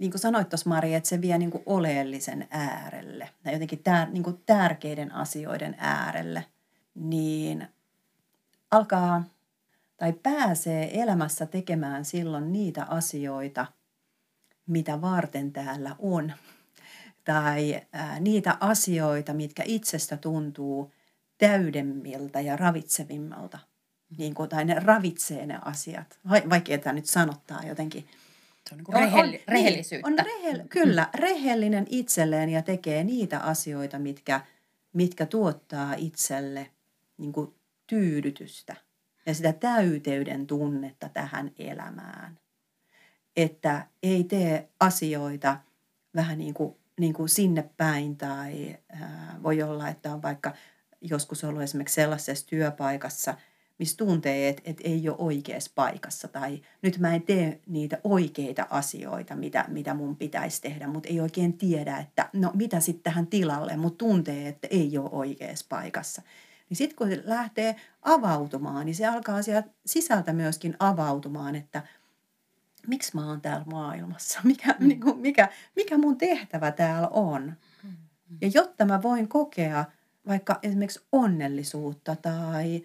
niin 0.00 0.10
kuin 0.10 0.20
sanoit 0.20 0.48
tuossa 0.48 0.68
Mari, 0.68 0.94
että 0.94 1.08
se 1.08 1.20
vie 1.20 1.38
niin 1.38 1.50
kuin 1.50 1.62
oleellisen 1.66 2.48
äärelle 2.50 3.28
ja 3.44 3.52
jotenkin 3.52 3.82
tär, 3.82 4.08
niin 4.08 4.22
kuin 4.22 4.42
tärkeiden 4.46 5.14
asioiden 5.14 5.76
äärelle, 5.78 6.44
niin 6.94 7.68
alkaa 8.70 9.24
tai 9.96 10.12
pääsee 10.12 11.02
elämässä 11.02 11.46
tekemään 11.46 12.04
silloin 12.04 12.52
niitä 12.52 12.84
asioita, 12.84 13.66
mitä 14.66 15.00
varten 15.00 15.52
täällä 15.52 15.96
on. 15.98 16.32
Tai 17.24 17.82
ää, 17.92 18.20
niitä 18.20 18.56
asioita, 18.60 19.34
mitkä 19.34 19.62
itsestä 19.66 20.16
tuntuu 20.16 20.92
täydemmiltä 21.38 22.40
ja 22.40 22.56
ravitsevimmalta. 22.56 23.58
Niin 24.18 24.34
kuin, 24.34 24.48
tai 24.48 24.64
ne 24.64 24.74
ravitsee 24.74 25.46
ne 25.46 25.58
asiat. 25.64 26.18
Vaikea 26.50 26.78
tämä 26.78 26.92
nyt 26.92 27.06
sanottaa 27.06 27.62
jotenkin– 27.66 28.08
se 28.70 28.74
on 28.74 28.78
niin 28.78 28.84
kuin 28.84 28.96
rehell- 28.96 29.40
on, 29.48 29.54
rehellisyyttä. 29.54 30.08
on 30.08 30.18
rehell- 30.18 30.68
kyllä, 30.68 31.08
rehellinen 31.14 31.86
itselleen 31.88 32.48
ja 32.48 32.62
tekee 32.62 33.04
niitä 33.04 33.38
asioita, 33.38 33.98
mitkä, 33.98 34.40
mitkä 34.92 35.26
tuottaa 35.26 35.94
itselle 35.94 36.70
niin 37.16 37.32
kuin 37.32 37.54
tyydytystä 37.86 38.76
ja 39.26 39.34
sitä 39.34 39.52
täyteyden 39.52 40.46
tunnetta 40.46 41.08
tähän 41.08 41.50
elämään. 41.58 42.38
Että 43.36 43.86
ei 44.02 44.24
tee 44.24 44.68
asioita 44.80 45.58
vähän 46.14 46.38
niin 46.38 46.54
kuin, 46.54 46.76
niin 47.00 47.12
kuin 47.12 47.28
sinne 47.28 47.70
päin 47.76 48.16
tai 48.16 48.76
ää, 48.88 49.38
voi 49.42 49.62
olla, 49.62 49.88
että 49.88 50.12
on 50.14 50.22
vaikka 50.22 50.54
joskus 51.00 51.44
ollut 51.44 51.62
esimerkiksi 51.62 51.94
sellaisessa 51.94 52.46
työpaikassa– 52.46 53.34
missä 53.80 53.96
tuntee, 53.96 54.48
että, 54.48 54.62
että 54.64 54.82
ei 54.84 55.08
ole 55.08 55.16
oikeassa 55.18 55.70
paikassa 55.74 56.28
tai 56.28 56.62
nyt 56.82 56.98
mä 56.98 57.14
en 57.14 57.22
tee 57.22 57.60
niitä 57.66 57.98
oikeita 58.04 58.66
asioita, 58.70 59.36
mitä, 59.36 59.64
mitä 59.68 59.94
mun 59.94 60.16
pitäisi 60.16 60.62
tehdä, 60.62 60.86
mutta 60.86 61.08
ei 61.08 61.20
oikein 61.20 61.58
tiedä, 61.58 61.96
että 61.96 62.28
no 62.32 62.50
mitä 62.54 62.80
sitten 62.80 63.02
tähän 63.02 63.26
tilalle, 63.26 63.76
mutta 63.76 63.98
tuntee, 63.98 64.48
että 64.48 64.68
ei 64.70 64.98
ole 64.98 65.10
oikeassa 65.12 65.66
paikassa. 65.68 66.22
Niin 66.68 66.76
sitten 66.76 66.96
kun 66.96 67.08
se 67.08 67.22
lähtee 67.24 67.76
avautumaan, 68.02 68.86
niin 68.86 68.94
se 68.94 69.06
alkaa 69.06 69.42
sieltä 69.42 69.68
sisältä 69.86 70.32
myöskin 70.32 70.76
avautumaan, 70.78 71.54
että 71.54 71.82
miksi 72.86 73.10
mä 73.14 73.26
oon 73.26 73.40
täällä 73.40 73.64
maailmassa, 73.70 74.40
mikä, 74.44 74.74
mm. 74.78 74.88
niin 74.88 75.00
kuin, 75.00 75.18
mikä, 75.18 75.48
mikä 75.76 75.98
mun 75.98 76.18
tehtävä 76.18 76.72
täällä 76.72 77.08
on. 77.08 77.52
Mm. 77.82 77.96
Ja 78.40 78.50
jotta 78.54 78.84
mä 78.84 79.02
voin 79.02 79.28
kokea 79.28 79.84
vaikka 80.28 80.58
esimerkiksi 80.62 81.00
onnellisuutta 81.12 82.16
tai 82.16 82.84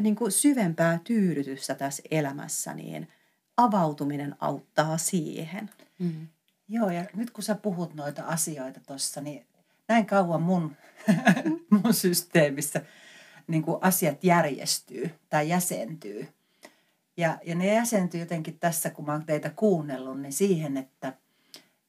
niin 0.00 0.16
kuin 0.16 0.32
syvempää 0.32 1.00
tyydytystä 1.04 1.74
tässä 1.74 2.02
elämässä, 2.10 2.74
niin 2.74 3.08
avautuminen 3.56 4.36
auttaa 4.40 4.98
siihen. 4.98 5.70
Mm. 5.98 6.28
Joo, 6.68 6.90
ja 6.90 7.04
nyt 7.14 7.30
kun 7.30 7.44
sä 7.44 7.54
puhut 7.54 7.94
noita 7.94 8.22
asioita 8.22 8.80
tuossa, 8.86 9.20
niin 9.20 9.46
näin 9.88 10.06
kauan 10.06 10.42
mun, 10.42 10.76
mun 11.82 11.94
systeemissä 11.94 12.80
niin 13.46 13.62
kuin 13.62 13.78
asiat 13.80 14.24
järjestyy 14.24 15.10
tai 15.30 15.48
jäsentyy. 15.48 16.28
Ja, 17.16 17.38
ja 17.44 17.54
ne 17.54 17.74
jäsentyy 17.74 18.20
jotenkin 18.20 18.58
tässä, 18.58 18.90
kun 18.90 19.06
mä 19.06 19.12
oon 19.12 19.26
teitä 19.26 19.50
kuunnellut, 19.50 20.20
niin 20.20 20.32
siihen, 20.32 20.76
että, 20.76 21.12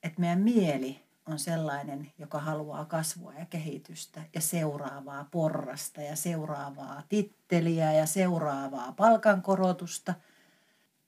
että 0.03 0.21
meidän 0.21 0.41
mieli 0.41 1.04
on 1.25 1.39
sellainen, 1.39 2.11
joka 2.17 2.39
haluaa 2.39 2.85
kasvua 2.85 3.33
ja 3.33 3.45
kehitystä 3.45 4.21
ja 4.33 4.41
seuraavaa 4.41 5.27
porrasta 5.31 6.01
ja 6.01 6.15
seuraavaa 6.15 7.03
titteliä 7.09 7.93
ja 7.93 8.05
seuraavaa 8.05 8.91
palkankorotusta. 8.91 10.13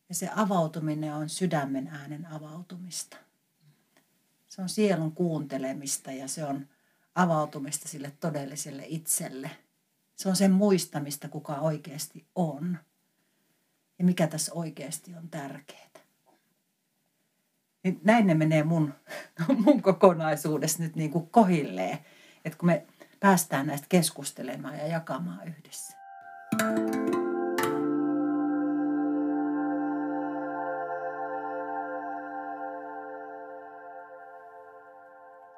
Ja 0.10 0.16
se 0.16 0.30
avautuminen 0.36 1.14
on 1.14 1.30
sydämen 1.30 1.88
äänen 1.88 2.26
avautumista. 2.26 3.18
Se 4.48 4.62
on 4.62 4.70
sielun 4.70 5.12
kuuntelemista 5.12 6.12
ja 6.12 6.28
se 6.28 6.46
on 6.46 6.68
avautumista 7.16 7.90
sille 7.90 8.12
todelliselle 8.20 8.84
itselle. 8.88 9.52
Se 10.16 10.30
on 10.30 10.36
sen 10.36 10.52
muistamista, 10.52 11.30
kuka 11.30 11.54
oikeasti 11.54 12.26
on 12.36 12.78
ja 14.00 14.06
mikä 14.06 14.28
tässä 14.28 14.54
oikeasti 14.54 15.16
on 15.16 15.30
tärkeää. 15.30 16.07
Niin 17.88 18.00
näin 18.04 18.28
ne 18.28 18.34
menee 18.34 18.64
mun, 18.64 18.94
mun 19.66 19.82
kokonaisuudessa 19.82 20.84
nyt 20.84 20.96
niin 20.96 21.12
kuin 21.12 21.28
kohilleen, 21.30 21.98
että 22.46 22.58
kun 22.58 22.68
me 22.68 22.86
päästään 23.20 23.68
näistä 23.68 23.88
keskustelemaan 23.90 24.78
ja 24.78 24.88
jakamaan 24.88 25.48
yhdessä. 25.48 25.98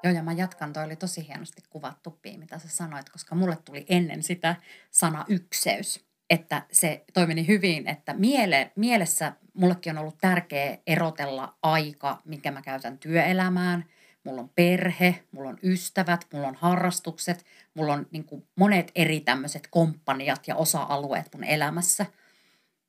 Joo, 0.03 0.13
ja 0.13 0.23
mä 0.23 0.31
jatkan, 0.31 0.73
toi 0.73 0.83
oli 0.83 0.95
tosi 0.95 1.27
hienosti 1.27 1.61
kuvattu, 1.69 2.19
mitä 2.37 2.59
sä 2.59 2.67
sanoit, 2.67 3.09
koska 3.09 3.35
mulle 3.35 3.57
tuli 3.65 3.85
ennen 3.89 4.23
sitä 4.23 4.55
sana 4.91 5.25
ykseys 5.27 6.08
että 6.29 6.65
se 6.71 7.05
toimi 7.13 7.47
hyvin, 7.47 7.87
että 7.87 8.13
miele, 8.13 8.71
mielessä 8.75 9.33
mullekin 9.53 9.91
on 9.91 9.97
ollut 9.97 10.17
tärkeä 10.21 10.77
erotella 10.87 11.57
aika, 11.63 12.21
minkä 12.25 12.51
mä 12.51 12.61
käytän 12.61 12.97
työelämään. 12.97 13.85
Mulla 14.23 14.41
on 14.41 14.49
perhe, 14.55 15.23
mulla 15.31 15.49
on 15.49 15.57
ystävät, 15.63 16.27
mulla 16.33 16.47
on 16.47 16.55
harrastukset, 16.55 17.45
mulla 17.73 17.93
on 17.93 18.07
niin 18.11 18.23
kuin 18.23 18.47
monet 18.55 18.91
eri 18.95 19.19
tämmöiset 19.19 19.67
komppaniat 19.71 20.47
ja 20.47 20.55
osa-alueet 20.55 21.29
mun 21.33 21.43
elämässä. 21.43 22.05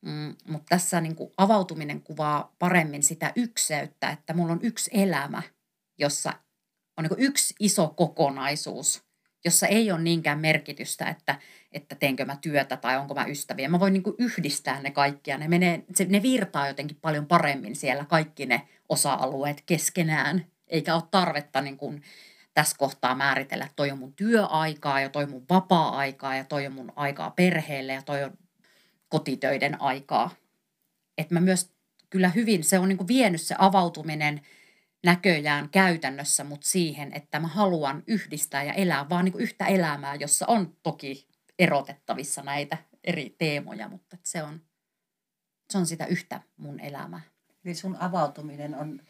Mm, 0.03 0.37
mutta 0.48 0.66
tässä 0.68 1.00
niin 1.00 1.16
kuin 1.16 1.33
avautuminen 1.37 2.03
kuvaa 2.03 2.55
paremmin 2.59 3.03
sitä 3.03 3.33
ykseyttä, 3.37 4.11
että 4.11 4.35
mulla 4.35 4.53
on 4.53 4.61
yksi 4.62 4.90
elämä, 4.94 5.42
jossa 5.98 6.33
on 6.96 7.05
niin 7.05 7.29
yksi 7.29 7.55
iso 7.59 7.88
kokonaisuus, 7.88 9.10
jossa 9.44 9.66
ei 9.66 9.92
ole 9.92 10.00
niinkään 10.00 10.38
merkitystä, 10.38 11.09
että– 11.09 11.38
että 11.72 11.94
teenkö 11.94 12.24
mä 12.24 12.37
työtä 12.37 12.76
tai 12.76 12.96
onko 12.96 13.14
mä 13.14 13.24
ystäviä. 13.24 13.68
Mä 13.68 13.81
voin 13.81 13.92
niin 13.92 14.03
kuin 14.03 14.16
yhdistää 14.18 14.83
ne 14.83 14.90
kaikkia. 14.90 15.38
Ne, 15.38 15.48
menee, 15.48 15.85
se, 15.94 16.05
ne 16.05 16.22
virtaa 16.22 16.68
jotenkin 16.68 16.96
paljon 17.00 17.26
paremmin 17.26 17.76
siellä 17.76 18.05
kaikki 18.05 18.46
ne 18.46 18.68
osa-alueet 18.88 19.62
keskenään. 19.66 20.46
Eikä 20.68 20.94
ole 20.94 21.03
tarvetta 21.11 21.61
niin 21.61 21.76
kuin 21.76 22.03
tässä 22.55 22.76
kohtaa 22.79 23.14
määritellä, 23.14 23.64
että 23.64 23.76
toi 23.76 23.90
on 23.90 23.98
mun 23.98 24.12
työaikaa 24.12 25.00
ja 25.00 25.09
toi 25.09 25.26
mun 25.26 25.44
vapaa-aikaa 25.50 26.37
ja 26.37 26.44
toi 26.44 26.66
on 26.66 26.72
mun 26.72 26.92
aikaa 26.96 27.31
perheelle 27.31 27.92
ja 27.92 28.03
toi 28.03 28.24
on 28.24 28.38
kotitöiden 29.09 29.81
aikaa. 29.81 30.31
Että 31.18 31.35
mä 31.35 31.40
myös 31.40 31.70
kyllä 32.11 32.29
hyvin, 32.29 32.64
se 32.64 32.79
on 32.79 32.88
niin 32.88 32.98
kuin 32.98 33.09
vienyt 33.09 33.40
se 33.40 33.55
avautuminen 33.59 34.40
näköjään 35.04 35.68
käytännössä 35.68 36.44
mut 36.44 36.62
siihen, 36.62 37.12
että 37.14 37.40
mä 37.40 37.48
haluan 37.48 38.02
yhdistää 38.06 38.62
ja 38.62 38.72
elää 38.72 39.08
vaan 39.08 39.24
niin 39.24 39.32
kuin 39.32 39.42
yhtä 39.42 39.66
elämää, 39.66 40.14
jossa 40.14 40.46
on 40.48 40.76
toki 40.82 41.28
erotettavissa 41.58 42.42
näitä 42.42 42.78
eri 43.04 43.34
teemoja, 43.38 43.88
mutta 43.88 44.16
se 44.22 44.42
on, 44.42 44.60
se 45.70 45.78
on 45.78 45.86
sitä 45.86 46.06
yhtä 46.06 46.40
mun 46.56 46.80
elämää. 46.80 47.20
Eli 47.64 47.74
sun 47.74 47.96
avautuminen 48.00 48.74
on 48.74 49.02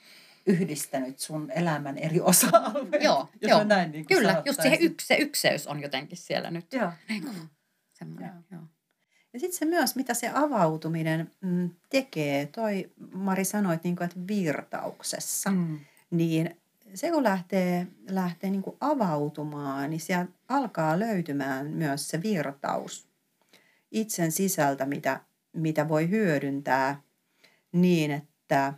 yhdistänyt 0.47 1.19
sun 1.19 1.51
elämän 1.51 1.99
eri 1.99 2.21
osa-alueita. 2.21 2.97
Joo, 2.97 3.29
joo. 3.41 3.65
Näin, 3.65 3.91
niin 3.91 4.07
kyllä. 4.07 4.43
Just 4.45 4.63
siihen 4.63 4.83
yks, 4.83 5.09
se 5.09 5.17
ykseys 5.17 5.67
on 5.67 5.83
jotenkin 5.83 6.19
siellä 6.19 6.51
nyt. 6.51 6.73
Joo. 6.73 6.93
Niin 7.09 7.23
kuin, 7.23 7.51
semmoinen, 7.93 8.29
joo. 8.29 8.43
joo. 8.51 8.69
Ja 9.33 9.41
sitten 9.41 9.59
se 9.59 9.65
myös, 9.65 9.97
mitä 9.97 10.15
se 10.15 10.31
avautuminen 10.35 11.31
mm, 11.41 11.71
tekee, 11.91 12.47
toi 12.47 12.91
Mari 13.13 13.45
sanoit, 13.45 13.85
niin 13.85 13.97
kuin, 13.97 14.05
että 14.05 14.21
virtauksessa, 14.29 15.51
mm. 15.51 15.79
niin 16.11 16.57
se 16.95 17.11
kun 17.11 17.23
lähtee, 17.23 17.87
lähtee 18.09 18.51
niin 18.51 18.63
kuin 18.63 18.77
avautumaan, 18.81 19.91
niin 19.91 20.01
sieltä 20.01 20.33
alkaa 20.49 20.99
löytymään 20.99 21.67
myös 21.67 22.09
se 22.09 22.23
virtaus 22.23 23.09
itsen 23.91 24.33
sisältä, 24.33 24.87
mitä, 24.87 25.21
mitä 25.53 25.89
voi 25.89 26.11
hyödyntää 26.11 27.03
niin, 27.73 28.11
että 28.11 28.75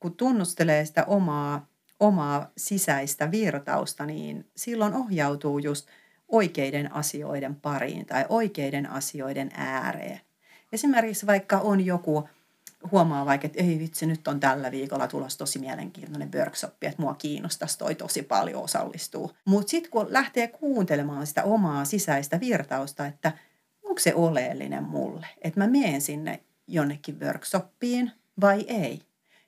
kun 0.00 0.16
tunnustelee 0.16 0.84
sitä 0.84 1.04
omaa, 1.04 1.66
omaa 2.00 2.50
sisäistä 2.56 3.30
virtausta, 3.30 4.06
niin 4.06 4.50
silloin 4.56 4.94
ohjautuu 4.94 5.58
just 5.58 5.88
oikeiden 6.30 6.92
asioiden 6.94 7.54
pariin 7.54 8.06
tai 8.06 8.24
oikeiden 8.28 8.90
asioiden 8.90 9.50
ääreen. 9.54 10.20
Esimerkiksi 10.72 11.26
vaikka 11.26 11.58
on 11.58 11.86
joku 11.86 12.28
huomaa 12.90 13.26
vaikka, 13.26 13.46
että 13.46 13.62
ei 13.62 13.78
vitsi, 13.78 14.06
nyt 14.06 14.28
on 14.28 14.40
tällä 14.40 14.70
viikolla 14.70 15.08
tulossa 15.08 15.38
tosi 15.38 15.58
mielenkiintoinen 15.58 16.32
workshop, 16.32 16.82
että 16.82 17.02
mua 17.02 17.14
kiinnostaisi 17.14 17.78
toi 17.78 17.94
tosi 17.94 18.22
paljon 18.22 18.62
osallistuu. 18.62 19.32
Mutta 19.44 19.70
sitten 19.70 19.90
kun 19.90 20.06
lähtee 20.12 20.48
kuuntelemaan 20.48 21.26
sitä 21.26 21.44
omaa 21.44 21.84
sisäistä 21.84 22.40
virtausta, 22.40 23.06
että 23.06 23.32
onko 23.82 23.98
se 23.98 24.14
oleellinen 24.14 24.84
mulle, 24.84 25.26
että 25.42 25.60
mä 25.60 25.66
menen 25.66 26.00
sinne 26.00 26.40
jonnekin 26.66 27.20
workshoppiin 27.20 28.12
vai 28.40 28.64
ei. 28.68 29.00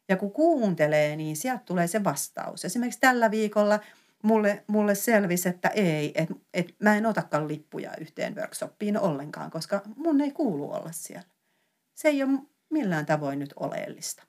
Ja 0.08 0.16
kun 0.16 0.32
kuuntelee, 0.32 1.16
niin 1.16 1.36
sieltä 1.36 1.62
tulee 1.66 1.86
se 1.86 2.04
vastaus. 2.04 2.64
Esimerkiksi 2.64 3.00
tällä 3.00 3.30
viikolla 3.30 3.80
mulle, 4.22 4.64
mulle 4.66 4.94
selvisi, 4.94 5.48
että 5.48 5.68
ei, 5.68 6.12
että 6.14 6.34
et 6.54 6.74
mä 6.78 6.96
en 6.96 7.06
otakaan 7.06 7.48
lippuja 7.48 7.90
yhteen 8.00 8.36
workshoppiin 8.36 8.98
ollenkaan, 8.98 9.50
koska 9.50 9.82
mun 9.96 10.20
ei 10.20 10.30
kuulu 10.30 10.72
olla 10.72 10.92
siellä. 10.92 11.28
Se 11.94 12.08
ei 12.08 12.22
ole 12.22 12.38
millään 12.70 13.06
tavoin 13.06 13.38
nyt 13.38 13.52
oleellista. 13.56 14.22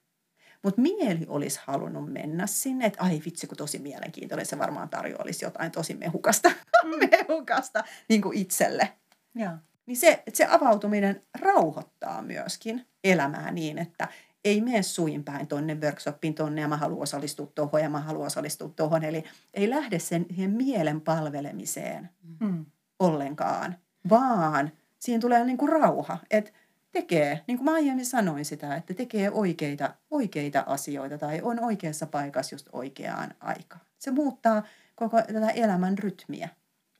Mutta 0.63 0.81
mieli 0.81 1.25
olisi 1.27 1.59
halunnut 1.63 2.13
mennä 2.13 2.47
sinne, 2.47 2.85
että 2.85 3.03
ai 3.03 3.21
vitsi, 3.25 3.47
kun 3.47 3.57
tosi 3.57 3.79
mielenkiintoinen, 3.79 4.45
se 4.45 4.59
varmaan 4.59 4.89
tarjoaisi 4.89 5.45
jotain 5.45 5.71
tosi 5.71 5.93
mehukasta, 5.93 6.49
mm. 6.83 7.09
mehukasta 7.11 7.83
niin 8.09 8.21
kuin 8.21 8.37
itselle. 8.37 8.89
Ja. 9.35 9.57
Niin 9.85 9.97
se, 9.97 10.23
se 10.33 10.45
avautuminen 10.45 11.23
rauhoittaa 11.41 12.21
myöskin 12.21 12.87
elämää 13.03 13.51
niin, 13.51 13.77
että 13.77 14.07
ei 14.45 14.61
mene 14.61 14.83
suin 14.83 15.23
päin 15.23 15.47
tonne 15.47 15.77
workshoppiin 15.81 16.33
tonne 16.33 16.61
ja 16.61 16.67
mä 16.67 16.77
haluan 16.77 17.03
osallistua 17.03 17.51
tuohon 17.55 17.81
ja 17.81 17.89
mä 17.89 17.99
haluan 17.99 18.27
osallistua 18.27 18.69
tuohon. 18.75 19.03
Eli 19.03 19.23
ei 19.53 19.69
lähde 19.69 19.99
sen 19.99 20.25
mielen 20.47 21.01
palvelemiseen 21.01 22.09
mm. 22.39 22.65
ollenkaan, 22.99 23.77
vaan 24.09 24.71
siinä 24.99 25.21
tulee 25.21 25.45
niin 25.45 25.57
kuin 25.57 25.71
rauha. 25.71 26.17
Että 26.31 26.51
tekee, 26.91 27.41
niin 27.47 27.57
kuin 27.57 27.65
mä 27.65 27.73
aiemmin 27.73 28.05
sanoin 28.05 28.45
sitä, 28.45 28.75
että 28.75 28.93
tekee 28.93 29.31
oikeita, 29.31 29.93
oikeita 30.11 30.63
asioita 30.67 31.17
tai 31.17 31.41
on 31.41 31.63
oikeassa 31.63 32.05
paikassa 32.05 32.55
just 32.55 32.69
oikeaan 32.71 33.33
aikaan. 33.39 33.81
Se 33.99 34.11
muuttaa 34.11 34.63
koko 34.95 35.21
tätä 35.21 35.49
elämän 35.49 35.97
rytmiä. 35.97 36.49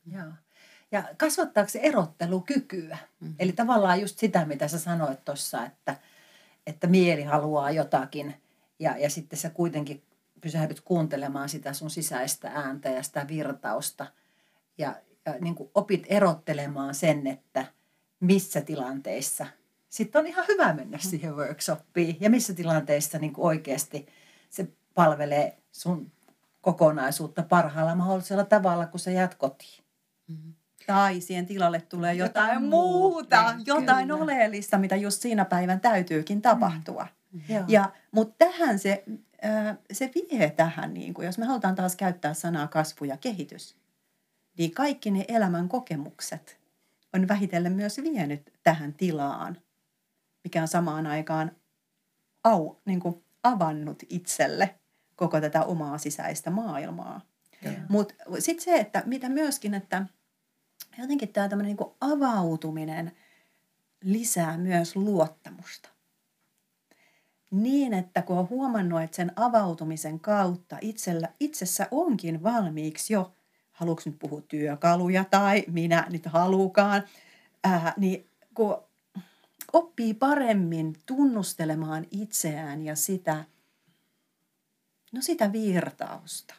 Joo. 0.06 0.32
Ja 0.92 1.04
kasvattaako 1.18 1.70
se 1.70 1.80
erottelukykyä? 1.80 2.98
Mm-hmm. 3.20 3.36
Eli 3.40 3.52
tavallaan 3.52 4.02
just 4.02 4.20
sitä, 4.20 4.46
mitä 4.46 4.68
sä 4.68 4.80
sanoit 4.80 5.26
tuossa, 5.26 5.66
että, 5.66 5.96
että 6.68 6.88
mieli 6.88 7.24
haluaa 7.24 7.72
jotakin 7.72 8.36
ja, 8.80 8.98
ja 8.98 9.10
sitten 9.10 9.40
sä 9.40 9.50
kuitenkin 9.50 10.04
pysähdyt 10.42 10.82
kuuntelemaan 10.82 11.50
sitä 11.50 11.74
sun 11.74 11.90
sisäistä 11.90 12.52
ääntä 12.54 12.90
ja 12.90 13.04
sitä 13.04 13.28
virtausta. 13.28 14.08
Ja, 14.78 14.96
ja 15.26 15.36
niin 15.40 15.56
kuin 15.56 15.70
opit 15.76 16.04
erottelemaan 16.10 16.96
sen, 16.96 17.28
että 17.28 17.66
missä 18.20 18.62
tilanteissa– 18.62 19.46
sitten 19.94 20.20
on 20.20 20.28
ihan 20.28 20.46
hyvä 20.48 20.74
mennä 20.74 20.98
mm. 20.98 21.10
siihen 21.10 21.36
workshoppiin 21.36 22.18
ja 22.20 22.30
missä 22.30 22.54
tilanteissa 22.54 23.20
niin 23.20 23.34
kuin 23.34 23.46
oikeasti 23.46 24.08
se 24.50 24.68
palvelee 24.94 25.58
sun 25.72 26.12
kokonaisuutta 26.62 27.44
parhaalla 27.44 27.96
mahdollisella 27.96 28.44
tavalla, 28.46 28.86
kun 28.86 29.00
sä 29.00 29.12
jäät 29.12 29.36
kotiin. 29.36 29.84
Mm-hmm. 30.28 30.54
Tai 30.88 31.22
siihen 31.22 31.46
tilalle 31.46 31.82
tulee 31.82 32.14
jotain, 32.14 32.48
jotain 32.48 32.70
muuta, 32.70 33.54
niin, 33.54 33.66
jotain 33.66 34.08
kyllä. 34.08 34.24
oleellista, 34.24 34.78
mitä 34.78 34.96
just 34.96 35.22
siinä 35.22 35.46
päivän 35.46 35.82
täytyykin 35.82 36.42
tapahtua. 36.42 37.08
Mm. 37.32 37.42
Ja, 37.68 37.92
mutta 38.12 38.36
tähän 38.38 38.80
se, 38.80 39.04
äh, 39.46 39.78
se 39.94 40.12
vie 40.16 40.50
tähän, 40.50 40.94
niin 40.94 41.14
kuin, 41.14 41.26
jos 41.26 41.38
me 41.38 41.46
halutaan 41.46 41.76
taas 41.76 41.96
käyttää 41.96 42.34
sanaa 42.34 42.68
kasvu 42.68 43.06
ja 43.06 43.18
kehitys, 43.18 43.76
niin 44.58 44.72
kaikki 44.72 45.12
ne 45.12 45.26
elämän 45.28 45.70
kokemukset 45.70 46.60
on 47.14 47.28
vähitellen 47.28 47.74
myös 47.74 47.98
vienyt 47.98 48.54
tähän 48.64 48.94
tilaan, 48.94 49.58
mikä 50.44 50.62
on 50.62 50.68
samaan 50.68 51.08
aikaan 51.08 51.52
au, 52.44 52.76
niin 52.86 53.00
kuin 53.00 53.24
avannut 53.44 54.04
itselle 54.10 54.76
koko 55.16 55.42
tätä 55.42 55.64
omaa 55.64 55.98
sisäistä 55.98 56.50
maailmaa. 56.50 57.22
Mutta 57.90 58.14
sitten 58.40 58.64
se, 58.64 58.76
että 58.76 59.04
mitä 59.06 59.30
myöskin, 59.30 59.74
että 59.74 60.06
jotenkin 60.98 61.30
tämä 61.30 61.50
tämmöinen 61.50 61.76
niin 61.76 61.92
avautuminen 62.02 63.12
lisää 64.04 64.58
myös 64.58 64.96
luottamusta. 64.96 65.90
Niin, 67.52 67.94
että 67.94 68.22
kun 68.22 68.38
on 68.38 68.50
huomannut, 68.50 69.02
että 69.02 69.16
sen 69.16 69.32
avautumisen 69.36 70.20
kautta 70.20 70.78
itsellä, 70.82 71.30
itsessä 71.40 71.88
onkin 71.92 72.44
valmiiksi 72.44 73.14
jo, 73.14 73.32
haluatko 73.72 74.10
nyt 74.10 74.20
puhua 74.20 74.42
työkaluja 74.42 75.24
tai 75.24 75.64
minä 75.68 76.08
nyt 76.10 76.26
halukaan, 76.26 77.04
ää, 77.64 77.94
niin 77.98 78.30
kun 78.54 78.78
oppii 79.74 80.14
paremmin 80.14 80.96
tunnustelemaan 81.06 82.06
itseään 82.12 82.82
ja 82.82 82.96
sitä, 82.96 83.46
no 85.12 85.22
sitä 85.22 85.52
virtausta 85.52 86.56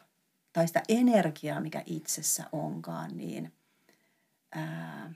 tai 0.53 0.67
sitä 0.67 0.83
energiaa, 0.89 1.61
mikä 1.61 1.83
itsessä 1.85 2.43
onkaan, 2.51 3.17
niin 3.17 3.53
ää, 4.55 5.13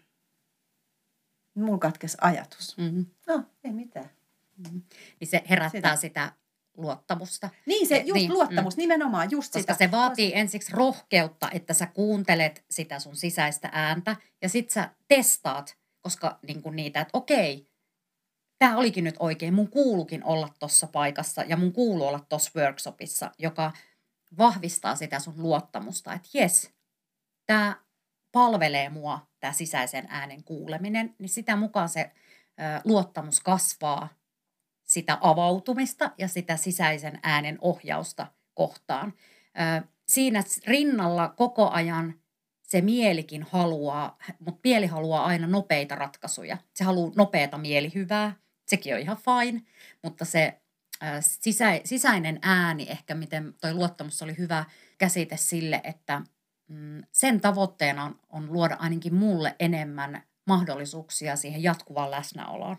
mulla 1.56 1.78
katkesi 1.78 2.18
ajatus. 2.22 2.78
Mm-hmm. 2.78 3.06
No, 3.28 3.44
ei 3.64 3.72
mitään. 3.72 4.10
Mm-hmm. 4.58 4.82
Niin 5.20 5.28
se 5.28 5.44
herättää 5.50 5.96
sitä, 5.96 5.96
sitä 5.96 6.32
luottamusta. 6.78 7.50
Niin, 7.66 7.88
se 7.88 7.98
just 7.98 8.14
niin, 8.14 8.34
luottamus, 8.34 8.78
mm. 8.78 8.80
nimenomaan 8.80 9.32
just 9.32 9.54
Koska 9.54 9.74
sitä. 9.74 9.86
se 9.86 9.92
vaatii 9.92 10.32
ensiksi 10.36 10.72
rohkeutta, 10.76 11.50
että 11.54 11.74
sä 11.74 11.86
kuuntelet 11.86 12.66
sitä 12.70 13.00
sun 13.00 13.16
sisäistä 13.16 13.70
ääntä 13.72 14.16
ja 14.42 14.50
sit 14.50 14.70
sä 14.70 14.90
testaat, 15.08 15.78
koska 16.02 16.40
niin 16.48 16.62
kuin 16.62 16.76
niitä, 16.76 17.02
että 17.02 17.18
okei, 17.18 17.68
tämä 18.60 18.78
olikin 18.78 19.04
nyt 19.04 19.16
oikein, 19.20 19.54
mun 19.54 19.70
kuulukin 19.70 20.24
olla 20.24 20.50
tuossa 20.60 20.88
paikassa 20.88 21.44
ja 21.48 21.58
mun 21.58 21.74
kuuluu 21.74 22.08
olla 22.08 22.26
tuossa 22.30 22.52
workshopissa, 22.56 23.32
joka 23.38 23.72
vahvistaa 24.38 24.96
sitä 24.96 25.20
sun 25.20 25.34
luottamusta, 25.38 26.14
että 26.14 26.30
jes, 26.34 26.72
tämä 27.46 27.76
palvelee 28.32 28.90
mua, 28.90 29.28
tämä 29.40 29.54
sisäisen 29.54 30.06
äänen 30.10 30.44
kuuleminen, 30.44 31.16
niin 31.20 31.30
sitä 31.30 31.56
mukaan 31.56 31.90
se 31.90 32.12
luottamus 32.86 33.40
kasvaa 33.40 34.10
sitä 34.86 35.18
avautumista 35.22 36.12
ja 36.18 36.28
sitä 36.28 36.58
sisäisen 36.58 37.20
äänen 37.24 37.58
ohjausta 37.62 38.28
kohtaan. 38.54 39.14
Siinä 40.08 40.44
rinnalla 40.68 41.30
koko 41.38 41.70
ajan 41.70 42.14
se 42.64 42.82
mielikin 42.82 43.44
haluaa, 43.44 44.18
mutta 44.40 44.60
mieli 44.64 44.88
haluaa 44.88 45.26
aina 45.26 45.48
nopeita 45.48 45.96
ratkaisuja. 45.96 46.58
Se 46.76 46.84
haluaa 46.84 47.12
nopeata 47.16 47.58
mielihyvää, 47.58 48.36
sekin 48.68 48.94
on 48.94 49.00
ihan 49.00 49.18
fine, 49.18 49.62
mutta 50.04 50.26
se 50.26 50.62
sisä, 51.22 51.82
sisäinen 51.86 52.40
ääni, 52.42 52.88
ehkä 52.90 53.16
miten 53.16 53.54
toi 53.62 53.74
luottamus 53.74 54.22
oli 54.22 54.38
hyvä 54.38 54.66
käsite 54.98 55.38
sille, 55.38 55.82
että 55.84 56.22
sen 57.12 57.42
tavoitteena 57.42 58.04
on, 58.04 58.20
on 58.30 58.54
luoda 58.54 58.76
ainakin 58.80 59.16
mulle 59.16 59.56
enemmän 59.60 60.24
mahdollisuuksia 60.48 61.36
siihen 61.36 61.64
jatkuvaan 61.64 62.12
läsnäoloon. 62.12 62.78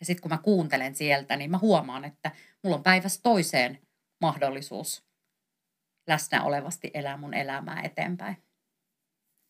Ja 0.00 0.06
sitten 0.06 0.22
kun 0.22 0.30
mä 0.30 0.38
kuuntelen 0.38 0.94
sieltä, 0.94 1.36
niin 1.36 1.50
mä 1.50 1.58
huomaan, 1.58 2.04
että 2.04 2.30
mulla 2.62 2.76
on 2.76 2.82
päivästä 2.82 3.22
toiseen 3.22 3.78
mahdollisuus 4.20 5.04
läsnä 6.06 6.42
olevasti 6.42 6.90
elää 6.94 7.16
mun 7.16 7.34
elämää 7.34 7.80
eteenpäin. 7.82 8.36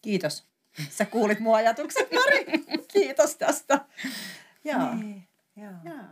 Kiitos. 0.02 0.46
Sä 0.88 1.04
kuulit 1.04 1.40
mun 1.40 1.56
ajatukset, 1.56 2.08
Mari. 2.12 2.44
Kiitos 2.92 3.36
tästä. 3.36 3.80
Joo. 4.64 4.94
Niin, 4.94 5.28
joo. 5.56 5.72
joo. 5.84 6.04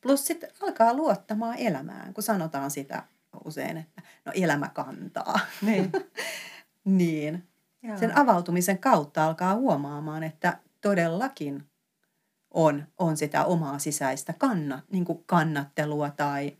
Plus 0.00 0.26
sitten 0.26 0.50
alkaa 0.60 0.94
luottamaan 0.94 1.58
elämään, 1.58 2.14
kun 2.14 2.22
sanotaan 2.22 2.70
sitä 2.70 3.02
usein, 3.44 3.76
että 3.76 4.02
no 4.24 4.32
elämä 4.34 4.68
kantaa. 4.68 5.40
Niin. 5.62 5.92
niin. 6.84 7.48
Joo. 7.82 7.98
Sen 7.98 8.18
avautumisen 8.18 8.78
kautta 8.78 9.26
alkaa 9.26 9.54
huomaamaan, 9.54 10.22
että 10.22 10.58
todellakin 10.80 11.64
on, 12.50 12.86
on 12.98 13.16
sitä 13.16 13.44
omaa 13.44 13.78
sisäistä 13.78 14.32
kanna, 14.32 14.82
niin 14.92 15.04
kuin 15.04 15.24
kannattelua 15.26 16.10
tai, 16.10 16.56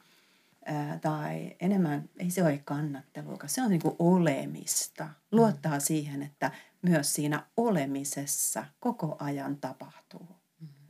ää, 0.65 0.99
tai 0.99 1.57
enemmän, 1.61 2.09
ei 2.19 2.31
se 2.31 2.43
ole 2.43 2.61
kannattelua, 2.65 3.39
se 3.47 3.63
on 3.63 3.71
niin 3.71 3.83
kuin 3.83 3.97
olemista. 3.99 5.09
Luottaa 5.33 5.75
mm. 5.75 5.81
siihen, 5.81 6.23
että 6.23 6.51
myös 6.83 7.15
siinä 7.15 7.47
olemisessa 7.57 8.65
koko 8.81 9.17
ajan 9.19 9.57
tapahtuu 9.57 10.41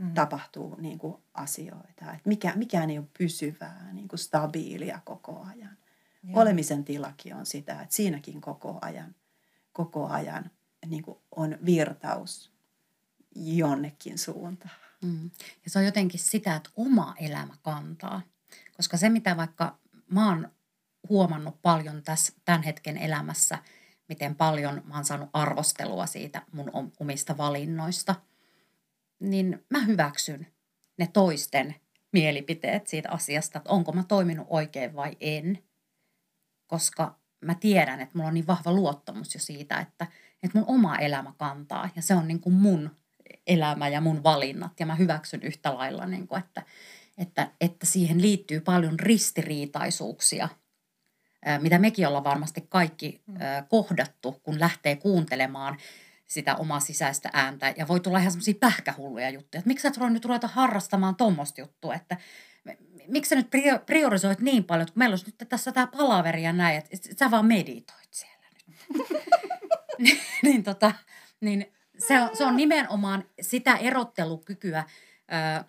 mm. 0.01 0.15
tapahtuu 0.15 0.77
niin 0.81 0.99
kuin 0.99 1.17
asioita. 1.35 2.13
Et 2.15 2.27
mikä, 2.27 2.53
mikään 2.57 2.91
ei 2.91 2.99
ole 2.99 3.07
pysyvää, 3.19 3.89
niin 3.93 4.09
kuin 4.09 4.19
stabiilia 4.19 5.01
koko 5.05 5.47
ajan. 5.51 5.77
Joo. 6.23 6.41
Olemisen 6.43 6.85
tilakin 6.85 7.35
on 7.35 7.47
sitä, 7.47 7.83
että 7.83 7.95
siinäkin 7.95 8.41
koko 8.41 8.79
ajan, 8.83 9.15
koko 9.73 10.07
ajan 10.07 10.51
niin 10.87 11.03
kuin 11.03 11.19
on 11.37 11.59
virtaus 11.65 12.53
jonnekin 13.35 14.19
suuntaan. 14.19 14.75
Mm. 15.03 15.31
Ja 15.65 15.71
se 15.71 15.79
on 15.79 15.85
jotenkin 15.85 16.21
sitä, 16.21 16.57
että 16.57 16.71
oma 16.77 17.15
elämä 17.21 17.55
kantaa. 17.63 18.23
Koska 18.77 18.97
se, 18.97 19.09
mitä 19.09 19.37
vaikka 19.37 19.79
mä 20.11 20.29
oon 20.29 20.49
huomannut 21.09 21.63
paljon 21.63 22.03
tässä 22.03 22.33
tämän 22.45 22.63
hetken 22.63 22.97
elämässä, 22.97 23.59
miten 24.09 24.35
paljon 24.35 24.83
mä 24.85 24.95
oon 24.95 25.05
saanut 25.05 25.31
arvostelua 25.33 26.07
siitä 26.07 26.43
mun 26.53 26.93
omista 27.01 27.37
valinnoista– 27.37 28.15
niin 29.21 29.65
mä 29.71 29.85
hyväksyn 29.85 30.47
ne 30.99 31.07
toisten 31.13 31.75
mielipiteet 32.13 32.87
siitä 32.87 33.11
asiasta, 33.11 33.59
että 33.59 33.71
onko 33.71 33.93
mä 33.93 34.05
toiminut 34.09 34.47
oikein 34.51 34.97
vai 34.97 35.17
en. 35.21 35.59
Koska 36.67 37.19
mä 37.41 37.55
tiedän, 37.55 38.01
että 38.01 38.19
mulla 38.19 38.29
on 38.29 38.35
niin 38.35 38.47
vahva 38.47 38.73
luottamus 38.73 39.35
jo 39.35 39.41
siitä, 39.41 39.79
että, 39.79 40.07
että 40.43 40.59
mun 40.59 40.69
oma 40.69 40.97
elämä 40.97 41.33
kantaa 41.39 41.89
ja 41.97 42.03
se 42.03 42.15
on 42.15 42.29
niin 42.29 42.41
kuin 42.41 42.55
mun 42.55 42.97
elämä 43.47 43.89
ja 43.89 44.01
mun 44.01 44.23
valinnat 44.23 44.81
ja 44.81 44.87
mä 44.87 44.95
hyväksyn 44.95 45.43
yhtä 45.43 45.75
lailla, 45.75 46.07
niin 46.07 46.29
kuin, 46.29 46.39
että, 46.39 46.63
että, 47.19 47.51
että 47.61 47.87
siihen 47.87 48.23
liittyy 48.23 48.61
paljon 48.61 49.01
ristiriitaisuuksia, 49.01 50.49
mitä 51.61 51.79
mekin 51.79 52.09
ollaan 52.09 52.25
varmasti 52.25 52.67
kaikki 52.69 53.23
mm. 53.27 53.35
kohdattu, 53.69 54.41
kun 54.43 54.61
lähtee 54.61 54.97
kuuntelemaan 54.97 55.77
sitä 56.27 56.57
omaa 56.57 56.81
sisäistä 56.81 57.31
ääntä. 57.33 57.75
Ja 57.77 57.89
voi 57.89 58.01
tulla 58.01 58.19
ihan 58.19 58.33
semmoisia 58.33 58.55
pähkähulluja 58.61 59.31
juttuja, 59.31 59.59
että 59.59 59.69
miksi 59.69 59.83
sä 59.83 59.89
et 60.07 60.13
nyt 60.13 60.25
ruveta 60.25 60.47
harrastamaan 60.47 61.17
tuommoista 61.17 61.61
juttua, 61.61 61.95
että 61.95 62.17
miksi 63.09 63.29
sä 63.29 63.37
nyt 63.37 63.51
priorisoit 63.87 64.41
niin 64.41 64.65
paljon, 64.65 64.83
että 64.89 64.99
meillä 64.99 65.13
olisi 65.13 65.27
nyt 65.27 65.49
tässä 65.49 65.73
tämä 65.73 65.87
palaveri 65.87 66.43
ja 66.43 66.53
näin, 66.53 66.79
että 66.79 66.97
sä 67.19 67.31
vaan 67.31 67.47
meditoit 67.47 68.09
siellä 68.11 68.47
nyt. 68.67 68.77
niin, 70.43 70.63
tota, 70.63 70.93
niin 71.41 71.73
se, 71.99 72.21
on, 72.21 72.37
se 72.37 72.45
on 72.45 72.57
nimenomaan 72.57 73.25
sitä 73.41 73.77
erottelukykyä 73.77 74.85
ö, 75.59 75.65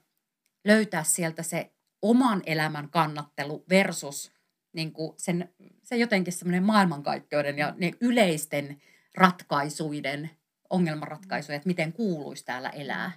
löytää 0.65 1.04
sieltä 1.04 1.43
se 1.43 1.71
oman 2.01 2.41
elämän 2.45 2.89
kannattelu 2.89 3.65
versus 3.69 4.32
niin 4.73 4.93
kuin 4.93 5.13
sen, 5.17 5.54
se 5.84 5.95
jotenkin 5.95 6.34
semmoinen 6.34 6.63
maailmankaikkeuden 6.63 7.58
ja 7.58 7.73
ne 7.77 7.91
yleisten 7.99 8.82
ratkaisuiden 9.15 10.30
ongelmanratkaisuja, 10.69 11.56
että 11.56 11.67
miten 11.67 11.93
kuuluisi 11.93 12.45
täällä 12.45 12.69
elää. 12.69 13.12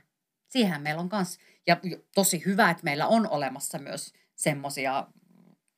Siihen 0.49 0.83
meillä 0.83 1.01
on 1.01 1.09
myös, 1.13 1.39
ja 1.67 1.77
tosi 2.15 2.43
hyvä, 2.47 2.71
että 2.71 2.85
meillä 2.85 3.07
on 3.07 3.29
olemassa 3.29 3.79
myös 3.79 4.13
semmoisia, 4.35 5.07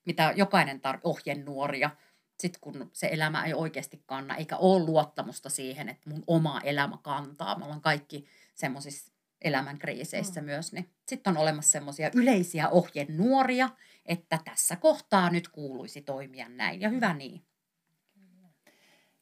mitä 0.06 0.32
jokainen 0.36 0.80
tar- 0.80 1.00
ohjenuoria, 1.04 1.90
sitten 2.38 2.60
kun 2.60 2.90
se 2.92 3.08
elämä 3.12 3.44
ei 3.44 3.54
oikeasti 3.54 4.02
kanna, 4.06 4.36
eikä 4.36 4.56
ole 4.56 4.84
luottamusta 4.84 5.50
siihen, 5.50 5.88
että 5.88 6.10
mun 6.10 6.24
oma 6.26 6.60
elämä 6.60 6.98
kantaa. 7.02 7.58
Me 7.58 7.64
ollaan 7.64 7.80
kaikki 7.80 8.26
semmoisissa 8.54 9.12
elämän 9.42 9.78
kriiseissä 9.78 10.40
mm. 10.40 10.44
myös, 10.44 10.72
niin 10.72 10.90
sitten 11.08 11.30
on 11.30 11.36
olemassa 11.36 11.72
semmoisia 11.72 12.10
yleisiä 12.14 12.68
ohjenuoria, 12.68 13.70
että 14.06 14.38
tässä 14.44 14.76
kohtaa 14.76 15.30
nyt 15.30 15.48
kuuluisi 15.48 16.02
toimia 16.02 16.48
näin, 16.48 16.80
ja 16.80 16.88
hyvä 16.88 17.14
niin. 17.14 17.42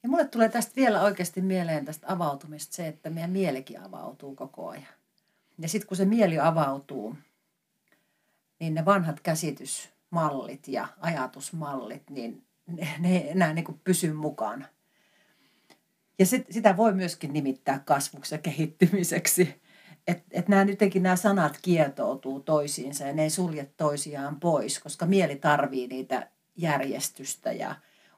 Ja 0.02 0.08
mulle 0.08 0.28
tulee 0.28 0.48
tästä 0.48 0.72
vielä 0.76 1.02
oikeasti 1.02 1.40
mieleen 1.40 1.84
tästä 1.84 2.06
avautumista 2.12 2.76
se, 2.76 2.86
että 2.86 3.10
meidän 3.10 3.30
mielikin 3.30 3.80
avautuu 3.80 4.34
koko 4.36 4.68
ajan. 4.68 5.03
Ja 5.58 5.68
sitten 5.68 5.88
kun 5.88 5.96
se 5.96 6.04
mieli 6.04 6.38
avautuu, 6.38 7.16
niin 8.60 8.74
ne 8.74 8.84
vanhat 8.84 9.20
käsitysmallit 9.20 10.68
ja 10.68 10.88
ajatusmallit, 11.00 12.10
niin 12.10 12.44
ne, 12.66 12.88
ne 12.98 13.16
enää 13.16 13.52
niin 13.52 13.64
kuin 13.64 13.80
pysy 13.84 14.12
mukana. 14.12 14.66
Ja 16.18 16.26
sit, 16.26 16.46
sitä 16.50 16.76
voi 16.76 16.94
myöskin 16.94 17.32
nimittää 17.32 17.78
kasvuksi 17.78 18.34
ja 18.34 18.38
kehittymiseksi. 18.38 19.62
Että 20.06 20.24
et 20.30 20.48
nämä 20.48 20.62
jotenkin 20.62 21.02
nämä 21.02 21.16
sanat 21.16 21.58
kietoutuu 21.62 22.40
toisiinsa 22.40 23.04
ja 23.04 23.12
ne 23.12 23.22
ei 23.22 23.30
sulje 23.30 23.70
toisiaan 23.76 24.40
pois, 24.40 24.78
koska 24.78 25.06
mieli 25.06 25.36
tarvii 25.36 25.86
niitä 25.86 26.30
järjestystä 26.56 27.52
ja, 27.52 27.74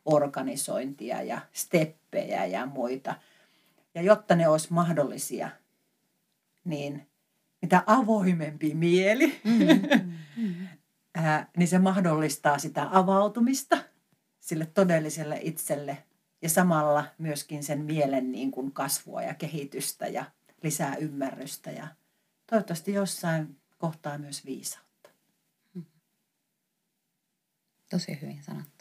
organisointia 0.06 1.22
ja 1.22 1.40
steppejä 1.52 2.44
ja 2.44 2.66
muita. 2.66 3.14
Ja 3.94 4.02
jotta 4.02 4.34
ne 4.34 4.48
olisi 4.48 4.72
mahdollisia, 4.72 5.50
niin 6.64 7.06
mitä 7.62 7.82
avoimempi 7.86 8.74
mieli, 8.74 9.40
mm-hmm. 9.44 10.68
ää, 11.14 11.50
niin 11.56 11.68
se 11.68 11.78
mahdollistaa 11.78 12.58
sitä 12.58 12.88
avautumista 12.92 13.78
sille 14.40 14.66
todelliselle 14.66 15.38
itselle 15.42 16.04
ja 16.42 16.48
samalla 16.48 17.04
myöskin 17.18 17.64
sen 17.64 17.84
mielen 17.84 18.32
niin 18.32 18.50
kuin 18.50 18.72
kasvua 18.72 19.22
ja 19.22 19.34
kehitystä 19.34 20.06
ja 20.06 20.24
lisää 20.62 20.96
ymmärrystä 20.96 21.70
ja 21.70 21.88
toivottavasti 22.50 22.92
jossain 22.92 23.60
kohtaa 23.78 24.18
myös 24.18 24.44
viisautta. 24.44 25.10
Tosi 27.90 28.18
hyvin 28.22 28.42
sanottu. 28.42 28.75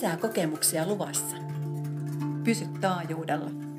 Lisää 0.00 0.16
kokemuksia 0.16 0.86
luvassa. 0.86 1.36
Pysy 2.44 2.66
taajuudella. 2.80 3.69